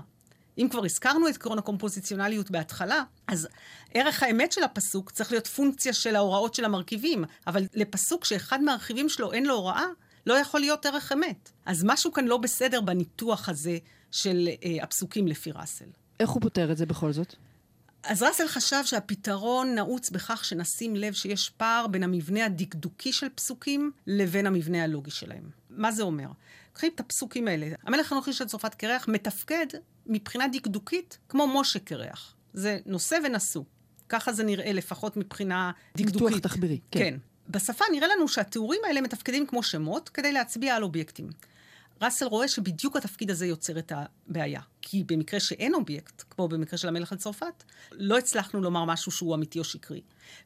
אם 0.58 0.68
כבר 0.72 0.86
הזכרנו 0.86 1.28
את 1.28 1.36
עקרון 1.36 1.60
הקומפוזיציונליות 1.60 2.52
בהתחלה, 2.52 3.04
אז 3.28 3.48
ערך 3.94 4.24
האמת 4.24 4.52
של 4.52 4.64
הפסוק 4.64 5.12
צריך 5.12 5.32
להיות 5.32 5.48
פונקציה 5.48 5.94
של 5.94 6.16
ההוראות 6.16 6.54
של 6.54 6.66
המרכיבים, 6.66 7.24
אבל 7.48 7.64
לפסוק 7.74 8.26
שאחד 8.26 8.62
מהרכיבים 8.62 9.10
שלו 9.10 9.34
אין 9.34 9.46
לו 9.46 9.54
הוראה, 9.54 9.86
לא 10.26 10.34
יכול 10.34 10.60
להיות 10.60 10.86
ערך 10.86 11.12
אמת. 11.12 11.52
אז 11.66 11.84
משהו 11.84 12.12
כאן 12.12 12.26
לא 12.26 12.38
בסדר 12.38 12.82
בניתוח 12.82 13.50
הזה 13.50 13.78
של 14.12 14.50
אה, 14.64 14.84
הפסוקים 14.84 15.28
לפי 15.28 15.52
ראסל. 15.52 15.86
איך 16.20 16.30
הוא 16.30 16.42
פותר 16.42 16.72
את 16.72 16.78
זה 16.78 16.86
בכל 16.86 17.12
זאת? 17.12 17.36
אז 18.04 18.24
ראסל 18.24 18.48
חשב 18.48 18.82
שהפתרון 18.86 19.76
נעוץ 19.76 20.10
בכך 20.10 20.46
שנשים 20.46 20.96
לב 20.96 21.14
שיש 21.14 21.50
פער 21.50 21.88
בין 21.88 22.04
המבנה 22.04 22.46
הדקדוקי 22.46 23.14
של 23.14 23.28
פסוקים 23.36 23.92
לבין 24.08 24.48
המבנה 24.48 24.84
הלוגי 24.84 25.12
שלהם. 25.12 25.50
מה 25.70 25.92
זה 25.92 26.04
אומר? 26.04 26.28
קחי 26.74 26.88
את 26.88 27.00
הפסוקים 27.00 27.48
האלה. 27.48 27.68
המלך 27.84 28.12
הנוכחי 28.12 28.34
של 28.34 28.46
צרפת 28.46 28.76
קרח 28.76 29.08
מתפקד 29.08 29.68
מבחינה 30.08 30.48
דקדוקית 30.48 31.18
כמו 31.30 31.60
משה 31.60 31.80
קרח. 31.80 32.36
זה 32.54 32.80
נושא 32.86 33.18
ונשוא. 33.24 33.64
ככה 34.10 34.34
זה 34.34 34.44
נראה 34.44 34.74
לפחות 34.74 35.18
מבחינה 35.18 35.72
דקדוקית. 35.98 36.22
ניתוח 36.22 36.40
תחבירי, 36.40 36.80
כן. 36.92 37.00
כן. 37.00 37.18
בשפה 37.50 37.86
נראה 37.92 38.08
לנו 38.08 38.28
שהתיאורים 38.28 38.82
האלה 38.88 39.02
מתפקדים 39.02 39.48
כמו 39.48 39.64
שמות 39.64 40.10
כדי 40.10 40.32
להצביע 40.32 40.76
על 40.76 40.84
אובייקטים. 40.84 41.30
ראסל 42.02 42.26
רואה 42.26 42.48
שבדיוק 42.48 42.96
התפקיד 42.96 43.32
הזה 43.32 43.46
יוצר 43.46 43.80
את 43.80 43.92
הבעיה. 43.96 44.62
כי 44.82 45.04
במקרה 45.04 45.40
שאין 45.40 45.74
אובייקט, 45.74 46.24
כמו 46.30 46.48
במקרה 46.48 46.78
של 46.78 46.88
המלך 46.88 47.12
על 47.12 47.18
צרפת, 47.18 47.64
לא 47.92 48.18
הצלחנו 48.18 48.62
לומר 48.62 48.86
משהו 48.86 49.12
שהוא 49.12 49.36
אמיתי 49.36 49.60
או 49.60 49.64
שקרי. 49.64 50.02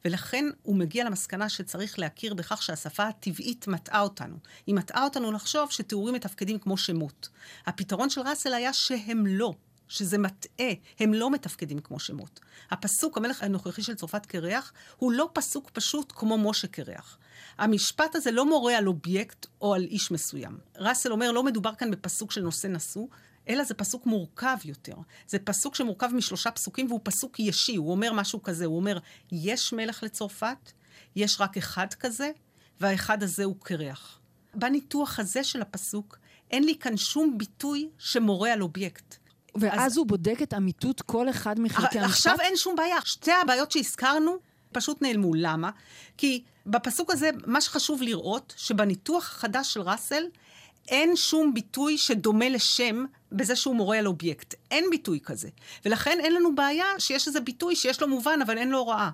ולכן 0.06 0.46
הוא 0.64 0.76
מגיע 0.76 1.04
למסקנה 1.04 1.50
שצריך 1.50 2.00
להכיר 2.00 2.34
בכך 2.34 2.64
שהשפה 2.64 3.08
הטבעית 3.08 3.68
מטעה 3.68 4.02
אותנו. 4.02 4.36
היא 4.68 4.76
מטעה 4.76 5.04
אותנו 5.04 5.32
לחשוב 5.32 5.72
שתיאורים 5.72 6.16
מתפקדים 6.16 6.60
כמו 6.60 6.78
שמות. 6.78 7.30
הפתרון 7.66 8.10
של 8.10 8.22
ראסל 8.22 8.54
היה 8.54 8.74
שהם 8.74 9.28
לא. 9.28 9.54
שזה 9.90 10.18
מטעה, 10.18 10.72
הם 11.00 11.14
לא 11.14 11.32
מתפקדים 11.32 11.80
כמו 11.80 12.00
שמות. 12.00 12.40
הפסוק, 12.72 13.18
המלך 13.18 13.44
הנוכחי 13.44 13.84
של 13.84 13.96
צרפת 13.96 14.26
קרח, 14.26 14.74
הוא 14.98 15.12
לא 15.12 15.30
פסוק 15.34 15.70
פשוט 15.70 16.14
כמו 16.16 16.38
משה 16.38 16.68
קרח. 16.68 17.18
המשפט 17.58 18.16
הזה 18.16 18.32
לא 18.32 18.46
מורה 18.46 18.78
על 18.78 18.88
אובייקט 18.88 19.46
או 19.62 19.74
על 19.74 19.84
איש 19.84 20.12
מסוים. 20.12 20.58
ראסל 20.78 21.12
אומר, 21.12 21.32
לא 21.32 21.44
מדובר 21.44 21.76
כאן 21.76 21.92
בפסוק 21.92 22.32
של 22.32 22.42
נושא 22.42 22.68
נשוא, 22.68 23.08
אלא 23.50 23.64
זה 23.64 23.74
פסוק 23.74 24.06
מורכב 24.06 24.58
יותר. 24.66 24.96
זה 25.28 25.40
פסוק 25.40 25.76
שמורכב 25.76 26.10
משלושה 26.14 26.52
פסוקים 26.52 26.88
והוא 26.88 27.00
פסוק 27.04 27.40
ישי, 27.40 27.76
הוא 27.76 27.92
אומר 27.92 28.14
משהו 28.14 28.44
כזה, 28.44 28.66
הוא 28.66 28.76
אומר, 28.76 28.98
יש 29.32 29.74
מלך 29.74 30.04
לצרפת, 30.04 30.72
יש 31.16 31.42
רק 31.42 31.58
אחד 31.58 31.94
כזה, 31.94 32.32
והאחד 32.80 33.24
הזה 33.24 33.44
הוא 33.44 33.56
קירח. 33.64 34.20
בניתוח 34.54 35.20
הזה 35.20 35.44
של 35.44 35.62
הפסוק, 35.62 36.18
אין 36.52 36.64
לי 36.64 36.78
כאן 36.80 36.98
שום 36.98 37.38
ביטוי 37.38 37.90
שמורה 37.98 38.54
על 38.54 38.62
אובייקט. 38.62 39.16
ואז 39.56 39.92
אז... 39.92 39.98
הוא 39.98 40.08
בודק 40.08 40.40
את 40.44 40.54
אמיתות 40.54 41.02
כל 41.02 41.30
אחד 41.30 41.60
מחלקי 41.60 42.00
המשפט? 42.00 42.16
עכשיו 42.16 42.36
אין 42.40 42.56
שום 42.56 42.76
בעיה. 42.76 42.98
שתי 43.06 43.32
הבעיות 43.32 43.72
שהזכרנו 43.72 44.38
פשוט 44.72 45.02
נעלמו. 45.02 45.32
למה? 45.36 45.70
כי 46.18 46.44
בפסוק 46.66 47.12
הזה, 47.12 47.30
מה 47.46 47.62
שחשוב 47.62 48.02
לראות, 48.02 48.54
שבניתוח 48.58 49.30
החדש 49.30 49.74
של 49.74 49.82
ראסל, 49.82 50.24
אין 50.88 51.16
שום 51.16 51.54
ביטוי 51.54 51.98
שדומה 51.98 52.50
לשם 52.50 53.06
בזה 53.32 53.56
שהוא 53.56 53.76
מורה 53.76 53.98
על 53.98 54.08
אובייקט. 54.08 54.56
אין 54.72 54.86
ביטוי 54.92 55.20
כזה. 55.24 55.50
ולכן 55.86 56.18
אין 56.20 56.34
לנו 56.34 56.56
בעיה 56.56 56.86
שיש 57.00 57.28
איזה 57.28 57.40
ביטוי 57.40 57.76
שיש 57.76 58.02
לו 58.02 58.08
מובן, 58.08 58.40
אבל 58.46 58.58
אין 58.58 58.70
לו 58.70 58.78
הוראה. 58.78 59.10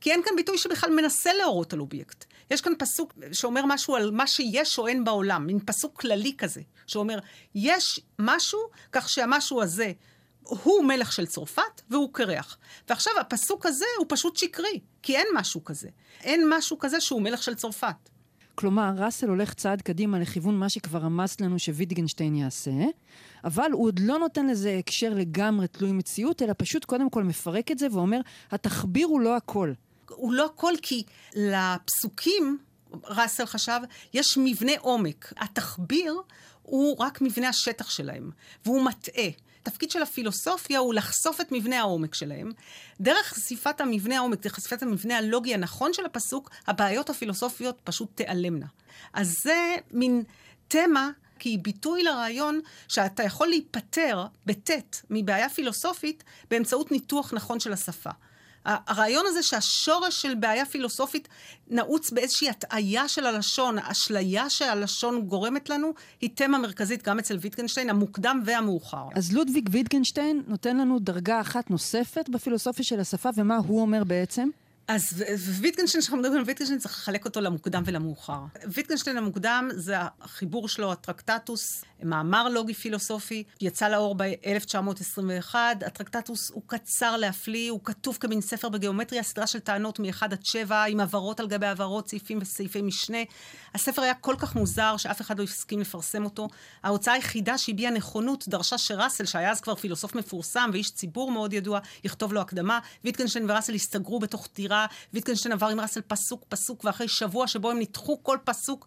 כי 0.00 0.12
אין 0.12 0.22
כאן 0.24 0.36
ביטוי 0.36 0.58
שבכלל 0.58 0.90
מנסה 0.90 1.32
להורות 1.32 1.72
על 1.72 1.80
אובייקט. 1.80 2.24
יש 2.50 2.60
כאן 2.60 2.72
פסוק 2.78 3.12
שאומר 3.32 3.62
משהו 3.66 3.96
על 3.96 4.10
מה 4.10 4.26
שיש 4.26 4.78
או 4.78 4.86
אין 4.86 5.04
בעולם, 5.04 5.46
מין 5.46 5.58
פסוק 5.66 6.00
כללי 6.00 6.34
כזה, 6.38 6.60
שאומר, 6.86 7.18
יש 7.54 8.00
משהו, 8.18 8.60
כך 8.92 9.08
שהמשהו 9.08 9.62
הזה 9.62 9.92
הוא 10.50 10.84
מלך 10.84 11.12
של 11.12 11.26
צרפת 11.26 11.80
והוא 11.90 12.14
קרח. 12.14 12.58
ועכשיו 12.88 13.12
הפסוק 13.20 13.66
הזה 13.66 13.84
הוא 13.98 14.06
פשוט 14.08 14.36
שקרי, 14.36 14.80
כי 15.02 15.16
אין 15.16 15.26
משהו 15.34 15.64
כזה. 15.64 15.88
אין 16.22 16.48
משהו 16.50 16.78
כזה 16.78 17.00
שהוא 17.00 17.22
מלך 17.22 17.42
של 17.42 17.54
צרפת. 17.54 18.10
כלומר, 18.54 18.92
ראסל 18.96 19.28
הולך 19.28 19.54
צעד 19.54 19.82
קדימה 19.82 20.18
לכיוון 20.18 20.54
מה 20.58 20.68
שכבר 20.68 20.98
רמז 20.98 21.36
לנו 21.40 21.58
שוויטגנשטיין 21.58 22.34
יעשה, 22.34 22.70
אבל 23.44 23.70
הוא 23.72 23.86
עוד 23.86 23.98
לא 23.98 24.18
נותן 24.18 24.46
לזה 24.46 24.76
הקשר 24.78 25.14
לגמרי 25.14 25.68
תלוי 25.68 25.92
מציאות, 25.92 26.42
אלא 26.42 26.52
פשוט 26.58 26.84
קודם 26.84 27.10
כל 27.10 27.24
מפרק 27.24 27.70
את 27.70 27.78
זה 27.78 27.86
ואומר, 27.92 28.20
התחביר 28.50 29.06
הוא 29.06 29.20
לא 29.20 29.36
הכל. 29.36 29.72
הוא 30.08 30.32
לא 30.32 30.46
הכל 30.46 30.72
כי 30.82 31.02
לפסוקים, 31.34 32.58
ראסל 33.04 33.46
חשב, 33.46 33.80
יש 34.14 34.38
מבנה 34.38 34.72
עומק. 34.80 35.32
התחביר 35.36 36.14
הוא 36.62 36.96
רק 36.98 37.20
מבנה 37.20 37.48
השטח 37.48 37.90
שלהם, 37.90 38.30
והוא 38.64 38.82
מטעה. 38.82 39.28
התפקיד 39.62 39.90
של 39.90 40.02
הפילוסופיה 40.02 40.78
הוא 40.78 40.94
לחשוף 40.94 41.40
את 41.40 41.52
מבנה 41.52 41.78
העומק 41.78 42.14
שלהם. 42.14 42.52
דרך 43.00 43.26
חשיפת 43.26 43.80
המבנה 43.80 44.16
העומק, 44.16 44.42
דרך 44.42 44.54
חשיפת 44.54 44.82
המבנה 44.82 45.18
הלוגי 45.18 45.54
הנכון 45.54 45.92
של 45.92 46.06
הפסוק, 46.06 46.50
הבעיות 46.66 47.10
הפילוסופיות 47.10 47.80
פשוט 47.84 48.08
תיעלמנה. 48.14 48.66
אז 49.12 49.36
זה 49.42 49.76
מין 49.90 50.22
תמה 50.68 51.10
כי 51.38 51.48
היא 51.48 51.58
ביטוי 51.62 52.02
לרעיון 52.02 52.60
שאתה 52.88 53.22
יכול 53.22 53.48
להיפטר 53.48 54.26
בטית 54.46 55.02
מבעיה 55.10 55.48
פילוסופית 55.48 56.24
באמצעות 56.50 56.92
ניתוח 56.92 57.32
נכון 57.34 57.60
של 57.60 57.72
השפה. 57.72 58.10
הרעיון 58.64 59.24
הזה 59.28 59.42
שהשורש 59.42 60.22
של 60.22 60.34
בעיה 60.34 60.66
פילוסופית 60.66 61.28
נעוץ 61.68 62.10
באיזושהי 62.10 62.48
הטעיה 62.48 63.08
של 63.08 63.26
הלשון, 63.26 63.78
האשליה 63.78 64.50
שהלשון 64.50 65.22
גורמת 65.22 65.70
לנו, 65.70 65.92
היא 66.20 66.30
תמה 66.34 66.58
מרכזית 66.58 67.02
גם 67.02 67.18
אצל 67.18 67.36
ויטגנשטיין, 67.40 67.90
המוקדם 67.90 68.42
והמאוחר. 68.44 69.04
אז 69.14 69.32
לודוויג 69.32 69.68
ויטגנשטיין 69.72 70.42
נותן 70.46 70.76
לנו 70.76 70.98
דרגה 70.98 71.40
אחת 71.40 71.70
נוספת 71.70 72.28
בפילוסופיה 72.28 72.84
של 72.84 73.00
השפה, 73.00 73.28
ומה 73.36 73.56
הוא 73.56 73.80
אומר 73.80 74.04
בעצם? 74.04 74.48
אז 74.94 75.24
ויטגנשטיין, 75.60 76.02
כשאנחנו 76.02 76.16
מדברים 76.16 76.38
על 76.38 76.44
ויטגנשטיין, 76.46 76.78
צריך 76.78 76.94
לחלק 76.94 77.24
אותו 77.24 77.40
למוקדם 77.40 77.82
ולמאוחר. 77.86 78.40
ויטגנשטיין 78.66 79.16
המוקדם 79.16 79.68
זה 79.74 79.94
החיבור 80.20 80.68
שלו, 80.68 80.92
הטרקטטוס, 80.92 81.84
מאמר 82.02 82.48
לוגי 82.48 82.74
פילוסופי, 82.74 83.44
יצא 83.60 83.88
לאור 83.88 84.14
ב-1921. 84.14 85.54
הטרקטטוס 85.86 86.50
הוא 86.54 86.62
קצר 86.66 87.16
להפליא, 87.16 87.70
הוא 87.70 87.80
כתוב 87.84 88.18
כמין 88.20 88.40
ספר 88.40 88.68
בגיאומטריה, 88.68 89.22
סדרה 89.22 89.46
של 89.46 89.58
טענות 89.58 89.98
מ-1 89.98 90.24
עד 90.24 90.44
7, 90.44 90.84
עם 90.84 91.00
הבהרות 91.00 91.40
על 91.40 91.48
גבי 91.48 91.66
הבהרות, 91.66 92.08
סעיפים 92.08 92.38
וסעיפי 92.42 92.82
משנה. 92.82 93.18
הספר 93.74 94.02
היה 94.02 94.14
כל 94.14 94.34
כך 94.38 94.54
מוזר, 94.54 94.96
שאף 94.96 95.20
אחד 95.20 95.38
לא 95.38 95.44
הסכים 95.44 95.80
לפרסם 95.80 96.24
אותו. 96.24 96.48
ההוצאה 96.82 97.14
היחידה 97.14 97.58
שהביעה 97.58 97.92
נכונות 97.92 98.48
דרשה 98.48 98.78
שראסל, 98.78 99.24
שהיה 99.24 99.50
אז 99.50 99.60
כבר 99.60 99.74
פילוסוף 99.74 100.14
מפורסם 100.14 100.70
ואיש 100.72 100.90
ציבור 100.90 101.30
מאוד 101.30 101.52
ידוע, 101.52 101.80
יכתוב 102.04 102.32
לו 102.32 102.40
הקדמה. 102.40 102.78
ויטגנשטיין 103.04 103.50
וראסל 103.50 103.74
הסתגרו 103.74 104.20
בתוך 104.20 104.48
טירה, 104.86 105.00
ויטגנשטיין 105.14 105.52
עבר 105.52 105.68
עם 105.68 105.80
ראסל 105.80 106.00
פסוק 106.00 106.44
פסוק, 106.48 106.84
ואחרי 106.84 107.08
שבוע 107.08 107.46
שבו 107.46 107.70
הם 107.70 107.78
ניתחו 107.78 108.18
כל 108.22 108.38
פסוק, 108.44 108.86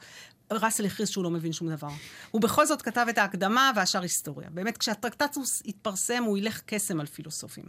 ראסל 0.52 0.86
הכריז 0.86 1.10
שהוא 1.10 1.24
לא 1.24 1.32
מבין 1.32 1.54
שום 1.54 1.70
דבר. 1.70 1.88
הוא 2.32 2.42
בכל 2.42 2.66
זאת 2.66 2.82
כתב 2.82 3.06
את 3.10 3.18
ההקדמה 3.18 3.72
והשאר 3.76 4.02
היסטוריה. 4.02 4.50
באמת, 4.50 4.78
כשהטרקטטוס 4.78 5.62
התפרסם, 5.66 6.24
הוא 6.24 6.38
הילך 6.38 6.62
קסם 6.66 7.00
על 7.00 7.06
פילוסופים. 7.06 7.64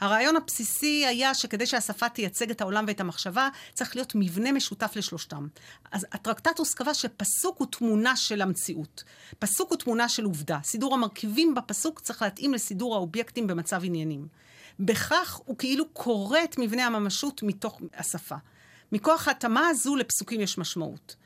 הרעיון 0.00 0.36
הבסיסי 0.36 1.06
היה 1.06 1.34
שכדי 1.34 1.66
שהשפה 1.66 2.08
תייצג 2.08 2.50
את 2.50 2.60
העולם 2.60 2.84
ואת 2.88 3.00
המחשבה, 3.00 3.48
צריך 3.74 3.96
להיות 3.96 4.12
מבנה 4.14 4.52
משותף 4.52 4.92
לשלושתם. 4.96 5.46
אז 5.92 6.06
הטרקטטוס 6.12 6.74
קבע 6.74 6.94
שפסוק 6.94 7.58
הוא 7.58 7.66
תמונה 7.70 8.16
של 8.16 8.42
המציאות. 8.42 9.04
פסוק 9.38 9.70
הוא 9.70 9.78
תמונה 9.78 10.08
של 10.08 10.24
עובדה. 10.24 10.58
סידור 10.64 10.94
המרכיבים 10.94 11.54
בפסוק 11.54 12.00
צריך 12.00 12.22
להתאים 12.22 12.54
לסידור 12.54 12.94
האובייקטים 12.94 13.46
במצב 13.46 13.80
עניינים. 13.84 14.26
בכך 14.84 15.40
הוא 15.44 15.58
כאילו 15.58 15.88
קורא 15.88 16.38
את 16.44 16.58
מבנה 16.58 16.86
הממשות 16.86 17.42
מתוך 17.42 17.80
השפה. 17.94 18.36
מכוח 18.92 19.28
ההתאמה 19.28 19.68
הזו 19.68 19.96
לפסוקים 19.96 20.40
יש 20.40 20.58
משמעות. 20.58 21.16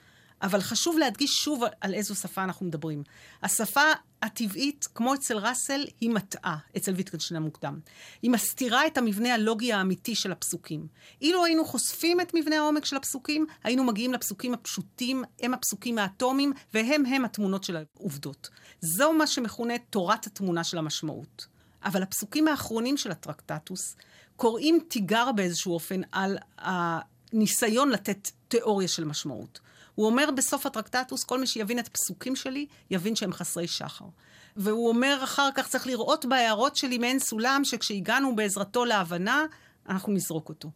אבל 0.42 0.60
חשוב 0.60 0.98
להדגיש 0.98 1.30
שוב 1.30 1.62
על 1.80 1.94
איזו 1.94 2.14
שפה 2.14 2.44
אנחנו 2.44 2.66
מדברים. 2.66 3.02
השפה 3.42 3.80
הטבעית, 4.22 4.88
כמו 4.94 5.14
אצל 5.14 5.38
ראסל, 5.38 5.84
היא 6.00 6.10
מטעה, 6.10 6.56
אצל 6.76 6.92
ויטקנשטיין 6.92 7.36
המוקדם. 7.36 7.80
היא 8.22 8.30
מסתירה 8.30 8.86
את 8.86 8.98
המבנה 8.98 9.34
הלוגי 9.34 9.72
האמיתי 9.72 10.14
של 10.14 10.32
הפסוקים. 10.32 10.86
אילו 11.22 11.44
היינו 11.44 11.64
חושפים 11.64 12.20
את 12.20 12.34
מבנה 12.34 12.56
העומק 12.56 12.84
של 12.84 12.96
הפסוקים, 12.96 13.46
היינו 13.64 13.84
מגיעים 13.84 14.12
לפסוקים 14.12 14.54
הפשוטים, 14.54 15.24
הם 15.42 15.54
הפסוקים 15.54 15.98
האטומיים, 15.98 16.52
והם 16.74 17.06
הם 17.06 17.24
התמונות 17.24 17.64
של 17.64 17.76
העובדות. 17.76 18.50
זו 18.80 19.12
מה 19.12 19.26
שמכונה 19.26 19.74
תורת 19.90 20.26
התמונה 20.26 20.64
של 20.64 20.78
המשמעות. 20.78 21.55
אבל 21.86 22.02
הפסוקים 22.02 22.48
האחרונים 22.48 22.96
של 22.96 23.10
הטרקטטוס 23.10 23.96
קוראים 24.36 24.78
תיגר 24.88 25.32
באיזשהו 25.32 25.74
אופן 25.74 26.00
על 26.12 26.38
הניסיון 26.58 27.90
לתת 27.90 28.30
תיאוריה 28.48 28.88
של 28.88 29.04
משמעות. 29.04 29.60
הוא 29.94 30.06
אומר 30.06 30.30
בסוף 30.36 30.66
הטרקטטוס, 30.66 31.24
כל 31.24 31.40
מי 31.40 31.46
שיבין 31.46 31.78
את 31.78 31.86
הפסוקים 31.86 32.36
שלי, 32.36 32.66
יבין 32.90 33.16
שהם 33.16 33.32
חסרי 33.32 33.68
שחר. 33.68 34.04
והוא 34.56 34.88
אומר 34.88 35.20
אחר 35.24 35.48
כך, 35.54 35.68
צריך 35.68 35.86
לראות 35.86 36.24
בהערות 36.24 36.76
שלי 36.76 36.98
מעין 36.98 37.18
סולם, 37.18 37.60
שכשהגענו 37.64 38.36
בעזרתו 38.36 38.84
להבנה, 38.84 39.44
אנחנו 39.88 40.12
נזרוק 40.12 40.48
אותו. 40.48 40.70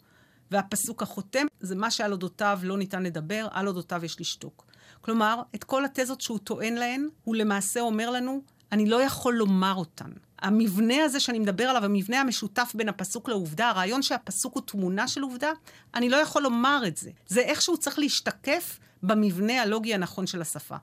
והפסוק 0.50 1.02
החותם 1.02 1.46
זה 1.60 1.74
מה 1.74 1.90
שעל 1.90 2.12
אודותיו 2.12 2.60
לא 2.62 2.78
ניתן 2.78 3.02
לדבר, 3.02 3.48
על 3.50 3.68
אודותיו 3.68 4.04
יש 4.04 4.20
לשתוק. 4.20 4.66
כלומר, 5.00 5.42
את 5.54 5.64
כל 5.64 5.84
התזות 5.84 6.20
שהוא 6.20 6.38
טוען 6.38 6.74
להן, 6.74 7.08
הוא 7.24 7.36
למעשה 7.36 7.80
אומר 7.80 8.10
לנו, 8.10 8.42
אני 8.72 8.86
לא 8.86 9.02
יכול 9.02 9.34
לומר 9.34 9.74
אותן. 9.74 10.10
המבנה 10.40 11.04
הזה 11.04 11.20
שאני 11.20 11.38
מדבר 11.38 11.64
עליו, 11.64 11.84
המבנה 11.84 12.20
המשותף 12.20 12.72
בין 12.74 12.88
הפסוק 12.88 13.28
לעובדה, 13.28 13.68
הרעיון 13.68 14.02
שהפסוק 14.02 14.54
הוא 14.54 14.62
תמונה 14.66 15.08
של 15.08 15.22
עובדה, 15.22 15.52
אני 15.94 16.08
לא 16.08 16.16
יכול 16.16 16.42
לומר 16.42 16.82
את 16.86 16.96
זה. 16.96 17.10
זה 17.26 17.40
איכשהו 17.40 17.76
צריך 17.76 17.98
להשתקף 17.98 18.78
במבנה 19.02 19.62
הלוגי 19.62 19.94
הנכון 19.94 20.26
של 20.26 20.42
השפה. 20.42 20.76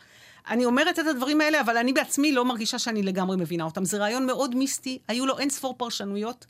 אני 0.49 0.65
אומרת 0.65 0.99
את 0.99 1.07
הדברים 1.07 1.41
האלה, 1.41 1.61
אבל 1.61 1.77
אני 1.77 1.93
בעצמי 1.93 2.31
לא 2.31 2.45
מרגישה 2.45 2.79
שאני 2.79 3.03
לגמרי 3.03 3.37
מבינה 3.37 3.63
אותם. 3.63 3.85
זה 3.85 3.97
רעיון 3.97 4.25
מאוד 4.25 4.55
מיסטי, 4.55 4.99
היו 5.07 5.25
לו 5.25 5.39
אין 5.39 5.49
ספור 5.49 5.75
פרשנויות. 5.77 6.45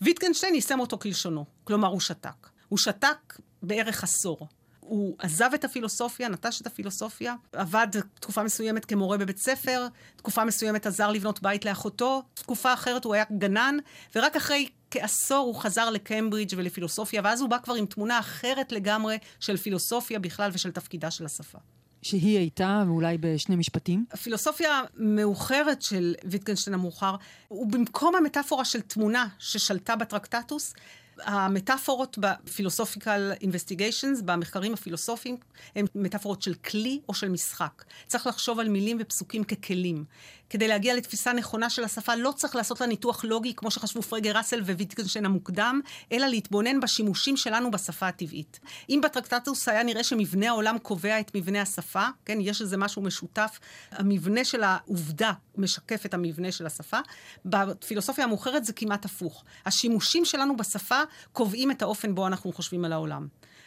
ויטקנשטיין 0.00 0.54
יישם 0.54 0.80
אותו 0.80 0.98
כלשונו, 0.98 1.44
כלומר 1.64 1.88
הוא 1.88 2.00
שתק. 2.00 2.48
הוא 2.68 2.78
שתק 2.78 3.38
בערך 3.62 4.04
עשור. 4.04 4.48
הוא 4.84 5.16
עזב 5.18 5.50
את 5.54 5.64
הפילוסופיה, 5.64 6.28
נטש 6.28 6.60
את 6.60 6.66
הפילוסופיה, 6.66 7.34
עבד 7.52 7.86
תקופה 8.20 8.42
מסוימת 8.42 8.84
כמורה 8.84 9.18
בבית 9.18 9.38
ספר, 9.38 9.86
תקופה 10.16 10.44
מסוימת 10.44 10.86
עזר 10.86 11.10
לבנות 11.10 11.42
בית 11.42 11.64
לאחותו, 11.64 12.22
תקופה 12.34 12.74
אחרת 12.74 13.04
הוא 13.04 13.14
היה 13.14 13.24
גנן, 13.38 13.76
ורק 14.16 14.36
אחרי 14.36 14.68
כעשור 14.90 15.46
הוא 15.46 15.54
חזר 15.54 15.90
לקיימברידג' 15.90 16.54
ולפילוסופיה, 16.56 17.20
ואז 17.24 17.40
הוא 17.40 17.48
בא 17.48 17.58
כבר 17.58 17.74
עם 17.74 17.86
תמונה 17.86 18.18
אחרת 18.18 18.72
לגמרי 18.72 19.18
של 19.40 19.56
פילוסופיה 19.56 20.18
בכלל 20.18 20.50
ושל 20.52 20.70
תפקידה 20.70 21.10
של 21.10 21.24
השפה. 21.24 21.58
שהיא 22.02 22.38
הייתה, 22.38 22.82
ואולי 22.86 23.18
בשני 23.18 23.56
משפטים? 23.56 24.04
הפילוסופיה 24.12 24.82
המאוחרת 24.98 25.82
של 25.82 26.14
ויטגנשטיין 26.24 26.74
המאוחר, 26.74 27.14
הוא 27.48 27.70
במקום 27.70 28.14
המטאפורה 28.14 28.64
של 28.64 28.80
תמונה 28.80 29.26
ששלטה 29.38 29.96
בטרקטטוס, 29.96 30.74
המטאפורות 31.18 32.18
בפילוסופיקל 32.20 33.32
אינבסטיגיישנס, 33.40 34.20
במחקרים 34.20 34.74
הפילוסופיים, 34.74 35.36
הן 35.76 35.86
מטאפורות 35.94 36.42
של 36.42 36.54
כלי 36.54 37.00
או 37.08 37.14
של 37.14 37.28
משחק. 37.28 37.84
צריך 38.06 38.26
לחשוב 38.26 38.60
על 38.60 38.68
מילים 38.68 38.96
ופסוקים 39.00 39.44
ככלים. 39.44 40.04
כדי 40.50 40.68
להגיע 40.68 40.94
לתפיסה 40.94 41.32
נכונה 41.32 41.70
של 41.70 41.84
השפה, 41.84 42.14
לא 42.14 42.32
צריך 42.36 42.56
לעשות 42.56 42.80
לה 42.80 42.86
ניתוח 42.86 43.24
לוגי, 43.24 43.54
כמו 43.56 43.70
שחשבו 43.70 44.02
פרגה 44.02 44.32
ראסל 44.32 44.60
וויטגנשטיין 44.60 45.26
המוקדם, 45.26 45.80
אלא 46.12 46.26
להתבונן 46.26 46.80
בשימושים 46.80 47.36
שלנו 47.36 47.70
בשפה 47.70 48.08
הטבעית. 48.08 48.60
אם 48.90 49.00
בטרקטטוס 49.04 49.68
היה 49.68 49.82
נראה 49.82 50.04
שמבנה 50.04 50.48
העולם 50.48 50.78
קובע 50.78 51.20
את 51.20 51.30
מבנה 51.34 51.62
השפה, 51.62 52.06
כן, 52.24 52.38
יש 52.40 52.60
איזה 52.62 52.76
משהו 52.76 53.02
משותף, 53.02 53.58
המבנה 53.90 54.44
של 54.44 54.62
העובדה 54.62 55.32
משקף 55.56 56.06
את 56.06 56.14
המבנה 56.14 56.52
של 56.52 56.66
השפה, 56.66 56.98
בפילוסופיה 57.44 58.24
המאוחרת 58.24 58.64
זה 58.64 58.72
כמעט 58.72 59.04
הפוך. 59.04 59.44
השימושים 59.66 60.24
שלנו 60.24 60.56
בשפה 60.56 61.00
קובעים 61.32 61.70
את 61.70 61.82
האופן 61.82 62.14
בו 62.14 62.26
אנחנו 62.26 62.52
חושבים 62.52 62.84
על 62.84 62.92
העולם. 62.92 63.26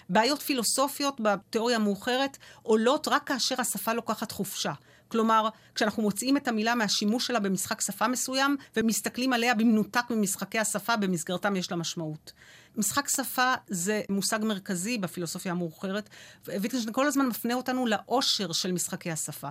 בעיות 0.09 0.41
פילוסופיות 0.41 1.21
בתיאוריה 1.21 1.75
המאוחרת 1.75 2.37
עולות 2.63 3.07
רק 3.07 3.27
כאשר 3.27 3.55
השפה 3.61 3.93
לוקחת 3.93 4.31
חופשה. 4.31 4.73
כלומר, 5.15 5.49
כשאנחנו 5.75 6.03
מוציאים 6.03 6.37
את 6.37 6.47
המילה 6.47 6.75
מהשימוש 6.75 7.27
שלה 7.27 7.39
במשחק 7.39 7.81
שפה 7.81 8.07
מסוים, 8.07 8.57
ומסתכלים 8.77 9.33
עליה 9.33 9.53
במנותק 9.53 10.03
ממשחקי 10.09 10.59
השפה, 10.59 10.95
במסגרתם 10.95 11.55
יש 11.55 11.71
לה 11.71 11.77
משמעות. 11.77 12.31
משחק 12.77 13.09
שפה 13.09 13.53
זה 13.67 14.01
מושג 14.09 14.39
מרכזי 14.43 14.97
בפילוסופיה 14.97 15.51
המאוחרת, 15.51 16.09
וויטגנשטיין 16.47 16.93
כל 16.93 17.07
הזמן 17.07 17.27
מפנה 17.27 17.53
אותנו 17.53 17.85
לאושר 17.85 18.51
של 18.51 18.71
משחקי 18.71 19.11
השפה. 19.11 19.49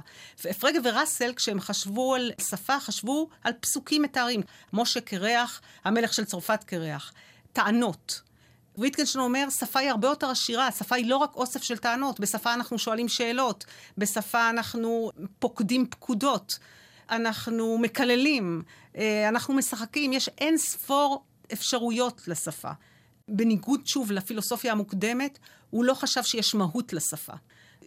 פרגה 0.59 0.79
וראסל, 0.85 1.33
כשהם 1.37 1.61
חשבו 1.61 2.15
על 2.15 2.33
שפה, 2.51 2.81
חשבו 2.81 3.29
על 3.43 3.53
פסוקים 3.61 4.03
מתארים. 4.03 4.41
משה 4.73 5.01
קרח, 5.01 5.61
המלך 5.85 6.15
של 6.15 6.25
צרפת 6.25 6.65
קרח. 6.65 7.13
טענות. 7.53 8.21
ויטקנשטיין 8.79 9.25
אומר, 9.25 9.51
שפה 9.51 9.81
היא 9.81 9.91
הרבה 9.91 10.09
יותר 10.09 10.31
עשירה, 10.31 10.73
שפה 10.73 10.97
היא 10.97 11.07
לא 11.07 11.17
רק 11.17 11.37
אוסף 11.37 11.63
של 11.63 11.79
טענות, 11.79 12.21
בשפה 12.21 12.55
אנחנו 12.55 12.79
שואלים 12.79 13.09
שאלות, 13.09 13.65
בשפה 13.99 14.51
אנחנו 14.51 15.11
פוקדים 15.39 15.87
פקודות, 15.91 16.53
אנחנו 17.11 17.79
מקללים, 17.79 18.63
אה, 18.97 19.29
אנחנו 19.29 19.55
משחקים, 19.55 20.13
יש 20.13 20.29
אין 20.29 20.59
ספור 20.59 21.25
אפשרויות 21.53 22.29
לשפה. 22.29 22.71
בניגוד, 23.29 23.87
שוב, 23.87 24.13
לפילוסופיה 24.13 24.73
המוקדמת, 24.73 25.39
הוא 25.71 25.85
לא 25.85 25.95
חשב 25.95 26.23
שיש 26.23 26.55
מהות 26.55 26.93
לשפה. 26.93 27.33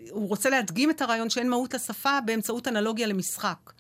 הוא 0.09 0.27
רוצה 0.27 0.49
להדגים 0.49 0.89
את 0.89 1.01
הרעיון 1.01 1.29
שאין 1.29 1.49
מהות 1.49 1.73
לשפה 1.73 2.19
באמצעות 2.25 2.67
אנלוגיה 2.67 3.07
למשחק. 3.07 3.71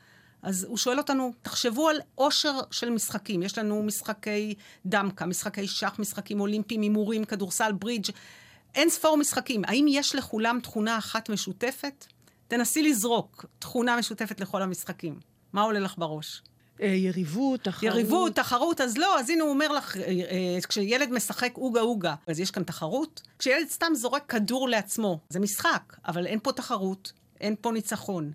אז 0.41 0.63
הוא 0.63 0.77
שואל 0.77 0.97
אותנו, 0.97 1.33
תחשבו 1.41 1.89
על 1.89 1.99
עושר 2.15 2.59
של 2.71 2.89
משחקים. 2.89 3.43
יש 3.43 3.57
לנו 3.57 3.83
משחקי 3.83 4.55
דמקה, 4.85 5.25
משחקי 5.25 5.67
שח, 5.67 5.99
משחקים 5.99 6.39
אולימפיים, 6.39 6.81
הימורים, 6.81 7.25
כדורסל, 7.25 7.71
ברידג', 7.71 8.09
אין 8.75 8.89
ספור 8.89 9.17
משחקים. 9.17 9.61
האם 9.67 9.85
יש 9.89 10.15
לכולם 10.15 10.59
תכונה 10.63 10.97
אחת 10.97 11.29
משותפת? 11.29 12.05
תנסי 12.47 12.83
לזרוק 12.83 13.45
תכונה 13.59 13.97
משותפת 13.97 14.39
לכל 14.41 14.61
המשחקים. 14.61 15.19
מה 15.53 15.61
עולה 15.61 15.79
לך 15.79 15.93
בראש? 15.97 16.41
אה, 16.81 16.87
יריבות, 16.87 17.63
תחרות. 17.63 17.83
יריבות, 17.83 18.35
תחרות, 18.35 18.81
אז 18.81 18.97
לא, 18.97 19.19
אז 19.19 19.29
הנה 19.29 19.43
הוא 19.43 19.49
אומר 19.49 19.71
לך, 19.71 19.97
אה, 19.97 20.03
אה, 20.03 20.57
כשילד 20.67 21.11
משחק 21.11 21.53
אוגה 21.57 21.81
אוגה, 21.81 22.15
אז 22.27 22.39
יש 22.39 22.51
כאן 22.51 22.63
תחרות? 22.63 23.21
כשילד 23.39 23.67
סתם 23.69 23.91
זורק 23.95 24.23
כדור 24.27 24.69
לעצמו, 24.69 25.19
זה 25.29 25.39
משחק, 25.39 25.97
אבל 26.07 26.25
אין 26.25 26.39
פה 26.43 26.51
תחרות, 26.51 27.11
אין 27.41 27.55
פה 27.61 27.71
ניצחון. 27.71 28.31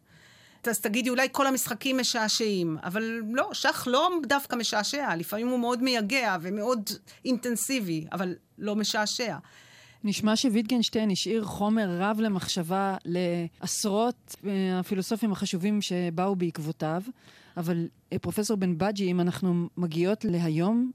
אז 0.68 0.80
תגידי, 0.80 1.10
אולי 1.10 1.28
כל 1.32 1.46
המשחקים 1.46 1.98
משעשעים, 1.98 2.78
אבל 2.82 3.20
לא, 3.32 3.48
שח 3.52 3.86
לא 3.86 4.10
דווקא 4.26 4.56
משעשע, 4.56 5.16
לפעמים 5.16 5.48
הוא 5.48 5.58
מאוד 5.58 5.82
מייגע 5.82 6.36
ומאוד 6.42 6.90
אינטנסיבי, 7.24 8.04
אבל 8.12 8.34
לא 8.58 8.76
משעשע. 8.76 9.36
נשמע 10.04 10.36
שוויטגנשטיין 10.36 11.10
השאיר 11.10 11.44
חומר 11.44 11.88
רב 12.00 12.20
למחשבה 12.20 12.96
לעשרות 13.04 14.36
הפילוסופים 14.72 15.32
החשובים 15.32 15.82
שבאו 15.82 16.36
בעקבותיו, 16.36 17.02
אבל 17.56 17.88
אה, 18.12 18.18
פרופסור 18.18 18.56
בן 18.56 18.78
בג'י, 18.78 19.10
אם 19.10 19.20
אנחנו 19.20 19.68
מגיעות 19.76 20.24
להיום, 20.24 20.90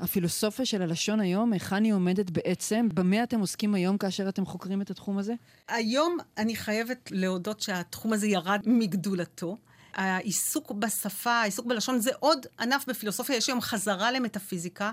הפילוסופיה 0.00 0.66
של 0.66 0.82
הלשון 0.82 1.20
היום, 1.20 1.52
היכן 1.52 1.84
היא 1.84 1.92
עומדת 1.92 2.30
בעצם? 2.30 2.88
במה 2.94 3.22
אתם 3.22 3.40
עוסקים 3.40 3.74
היום 3.74 3.98
כאשר 3.98 4.28
אתם 4.28 4.46
חוקרים 4.46 4.82
את 4.82 4.90
התחום 4.90 5.18
הזה? 5.18 5.34
היום 5.68 6.16
אני 6.38 6.56
חייבת 6.56 7.08
להודות 7.10 7.60
שהתחום 7.60 8.12
הזה 8.12 8.26
ירד 8.26 8.60
מגדולתו. 8.66 9.56
העיסוק 9.94 10.70
בשפה, 10.70 11.32
העיסוק 11.32 11.66
בלשון, 11.66 11.98
זה 11.98 12.10
עוד 12.18 12.46
ענף 12.60 12.84
בפילוסופיה, 12.88 13.36
יש 13.36 13.48
היום 13.48 13.60
חזרה 13.60 14.12
למטאפיזיקה, 14.12 14.92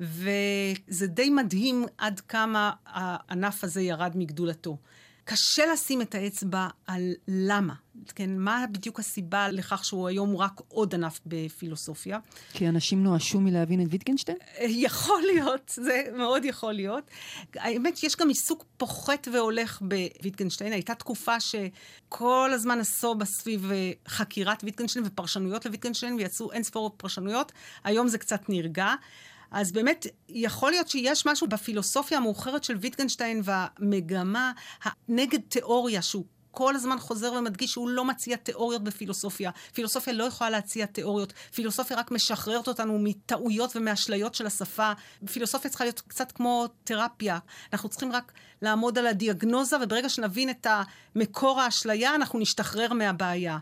וזה 0.00 1.06
די 1.06 1.30
מדהים 1.30 1.86
עד 1.98 2.20
כמה 2.20 2.72
הענף 2.86 3.64
הזה 3.64 3.82
ירד 3.82 4.12
מגדולתו. 4.14 4.76
קשה 5.24 5.66
לשים 5.72 6.02
את 6.02 6.14
האצבע 6.14 6.68
על 6.86 7.12
למה. 7.28 7.74
כן, 8.14 8.38
מה 8.38 8.64
בדיוק 8.72 9.00
הסיבה 9.00 9.48
לכך 9.48 9.84
שהוא 9.84 10.08
היום 10.08 10.36
רק 10.36 10.60
עוד 10.68 10.94
ענף 10.94 11.20
בפילוסופיה? 11.26 12.18
כי 12.52 12.68
אנשים 12.68 13.02
נואשו 13.02 13.40
מלהבין 13.40 13.80
את 13.80 13.86
ויטגנשטיין? 13.90 14.38
אה, 14.58 14.66
יכול 14.68 15.22
להיות, 15.34 15.72
זה 15.74 16.02
מאוד 16.16 16.44
יכול 16.44 16.72
להיות. 16.72 17.10
האמת 17.54 17.96
שיש 17.96 18.16
גם 18.16 18.28
עיסוק 18.28 18.64
פוחת 18.76 19.28
והולך 19.32 19.82
בוויטגנשטיין. 19.82 20.72
הייתה 20.72 20.94
תקופה 20.94 21.40
שכל 21.40 22.50
הזמן 22.54 22.78
נסובה 22.78 23.24
סביב 23.24 23.70
אה, 23.72 23.92
חקירת 24.08 24.64
ויטגנשטיין 24.64 25.04
ופרשנויות 25.08 25.66
לוויטגנשטיין, 25.66 26.14
ויצאו 26.14 26.52
אין 26.52 26.62
ספור 26.62 26.90
פרשנויות. 26.96 27.52
היום 27.84 28.08
זה 28.08 28.18
קצת 28.18 28.48
נרגע. 28.48 28.94
אז 29.50 29.72
באמת, 29.72 30.06
יכול 30.28 30.70
להיות 30.70 30.88
שיש 30.88 31.26
משהו 31.26 31.46
בפילוסופיה 31.46 32.18
המאוחרת 32.18 32.64
של 32.64 32.76
ויטגנשטיין 32.76 33.40
והמגמה 33.44 34.52
הנגד 34.82 35.40
תיאוריה 35.48 36.02
שהוא 36.02 36.24
כל 36.54 36.76
הזמן 36.76 36.98
חוזר 36.98 37.32
ומדגיש 37.32 37.72
שהוא 37.72 37.88
לא 37.88 38.04
מציע 38.04 38.36
תיאוריות 38.36 38.84
בפילוסופיה. 38.84 39.50
פילוסופיה 39.72 40.12
לא 40.12 40.24
יכולה 40.24 40.50
להציע 40.50 40.86
תיאוריות. 40.86 41.32
פילוסופיה 41.54 41.96
רק 41.96 42.10
משחררת 42.10 42.68
אותנו 42.68 42.98
מטעויות 42.98 43.76
ומאשליות 43.76 44.34
של 44.34 44.46
השפה. 44.46 44.92
פילוסופיה 45.32 45.70
צריכה 45.70 45.84
להיות 45.84 46.00
קצת 46.00 46.32
כמו 46.32 46.66
תרפיה. 46.84 47.38
אנחנו 47.72 47.88
צריכים 47.88 48.12
רק 48.12 48.32
לעמוד 48.62 48.98
על 48.98 49.06
הדיאגנוזה, 49.06 49.76
וברגע 49.82 50.08
שנבין 50.08 50.50
את 50.50 50.66
מקור 51.14 51.60
האשליה, 51.60 52.14
אנחנו 52.14 52.38
נשתחרר 52.38 52.92
מהבעיה. 52.92 53.58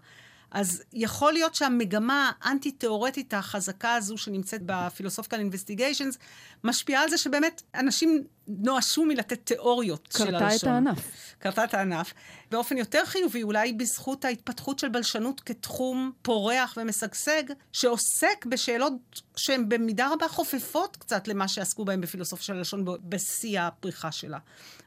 אז 0.53 0.83
יכול 0.93 1.33
להיות 1.33 1.55
שהמגמה 1.55 2.33
האנטי-תיאורטית 2.41 3.35
החזקה 3.35 3.95
הזו 3.95 4.19
שנמצאת 4.19 4.61
בפילוסופיקל 4.67 5.39
אינבסטיגיישנס, 5.39 6.19
משפיעה 6.65 7.03
על 7.03 7.11
זה 7.11 7.19
שבאמת 7.19 7.63
אנשים 7.75 8.25
נואשו 8.49 9.05
מלתת 9.05 9.47
תיאוריות 9.47 10.09
של 10.19 10.35
הלשון. 10.35 10.49
קרתה 10.49 10.57
את 10.57 10.65
הענף. 10.65 10.99
קרתה 11.39 11.65
את 11.65 11.75
הענף. 11.75 12.15
באופן 12.51 12.77
יותר 12.77 13.05
חיובי, 13.05 13.43
אולי 13.43 13.73
בזכות 13.73 14.25
ההתפתחות 14.25 14.79
של 14.79 14.89
בלשנות 14.89 15.41
כתחום 15.41 16.13
פורח 16.23 16.75
ומשגשג, 16.77 17.43
שעוסק 17.73 18.47
בשאלות 18.49 18.93
שהן 19.37 19.69
במידה 19.69 20.09
רבה 20.13 20.29
חופפות 20.29 20.97
קצת 20.97 21.29
למה 21.29 21.49
שעסקו 21.49 21.85
בהן 21.85 22.01
בפילוסופיה 22.01 22.45
של 22.45 22.57
הלשון 22.57 22.85
בשיא 23.03 23.61
הפריחה 23.61 24.13
שלה. 24.13 24.39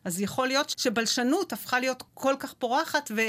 אז 0.03 0.21
יכול 0.21 0.47
להיות 0.47 0.73
שבלשנות 0.77 1.53
הפכה 1.53 1.79
להיות 1.79 2.03
כל 2.13 2.35
כך 2.39 2.53
פורחת, 2.53 3.11
ו... 3.15 3.21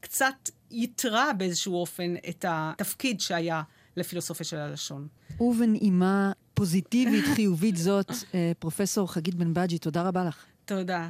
קצת 0.00 0.50
ייתרה 0.70 1.32
באיזשהו 1.32 1.74
אופן 1.74 2.14
את 2.28 2.44
התפקיד 2.48 3.20
שהיה 3.20 3.62
לפילוסופיה 3.96 4.46
של 4.46 4.56
הלשון. 4.56 5.08
ובנעימה 5.40 6.32
פוזיטיבית, 6.54 7.24
חיובית 7.34 7.76
זאת, 7.76 8.10
אה, 8.34 8.52
פרופסור 8.58 9.12
חגית 9.12 9.34
בן 9.34 9.54
בג'י, 9.54 9.78
תודה 9.78 10.02
רבה 10.02 10.24
לך. 10.24 10.44
תודה. 10.64 11.08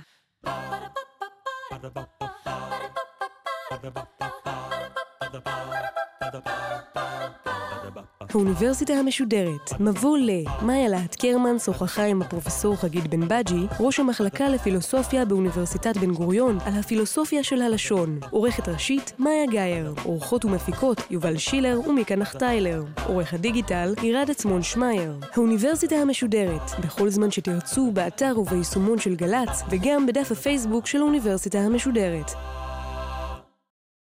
האוניברסיטה 8.35 8.93
המשודרת, 8.93 9.81
מבוא 9.81 10.19
ל... 10.19 10.31
מאיה 10.63 10.89
להט 10.89 11.15
קרמן 11.15 11.59
שוחחה 11.59 12.05
עם 12.05 12.23
הפרופסור 12.23 12.77
חגית 12.77 13.07
בן 13.07 13.29
בג'י, 13.29 13.67
ראש 13.81 14.01
המחלקה 14.01 14.49
לפילוסופיה 14.49 15.25
באוניברסיטת 15.25 15.97
בן 15.97 16.15
גוריון, 16.15 16.59
על 16.67 16.73
הפילוסופיה 16.81 17.43
של 17.45 17.63
הלשון. 17.63 18.19
עורכת 18.31 18.69
ראשית, 18.69 19.13
מאיה 19.19 19.47
גאייר. 19.47 19.95
עורכות 20.05 20.45
ומפיקות, 20.45 21.01
יובל 21.11 21.37
שילר 21.37 21.81
ומיקה 21.87 22.17
נחטיילר. 22.17 22.85
עורך 23.07 23.35
הדיגיטל, 23.35 23.95
עירד 24.03 24.31
עצמון 24.31 24.63
שמייר. 24.63 25.17
האוניברסיטה 25.33 25.97
המשודרת, 25.97 26.71
בכל 26.85 27.11
זמן 27.11 27.31
שתרצו, 27.31 27.91
באתר 27.93 28.35
וביישומון 28.39 28.99
של 28.99 29.15
גל"צ, 29.15 29.63
וגם 29.71 30.07
בדף 30.07 30.33
הפייסבוק 30.33 30.87
של 30.87 30.99
האוניברסיטה 31.01 31.59
המשודרת. 31.59 32.31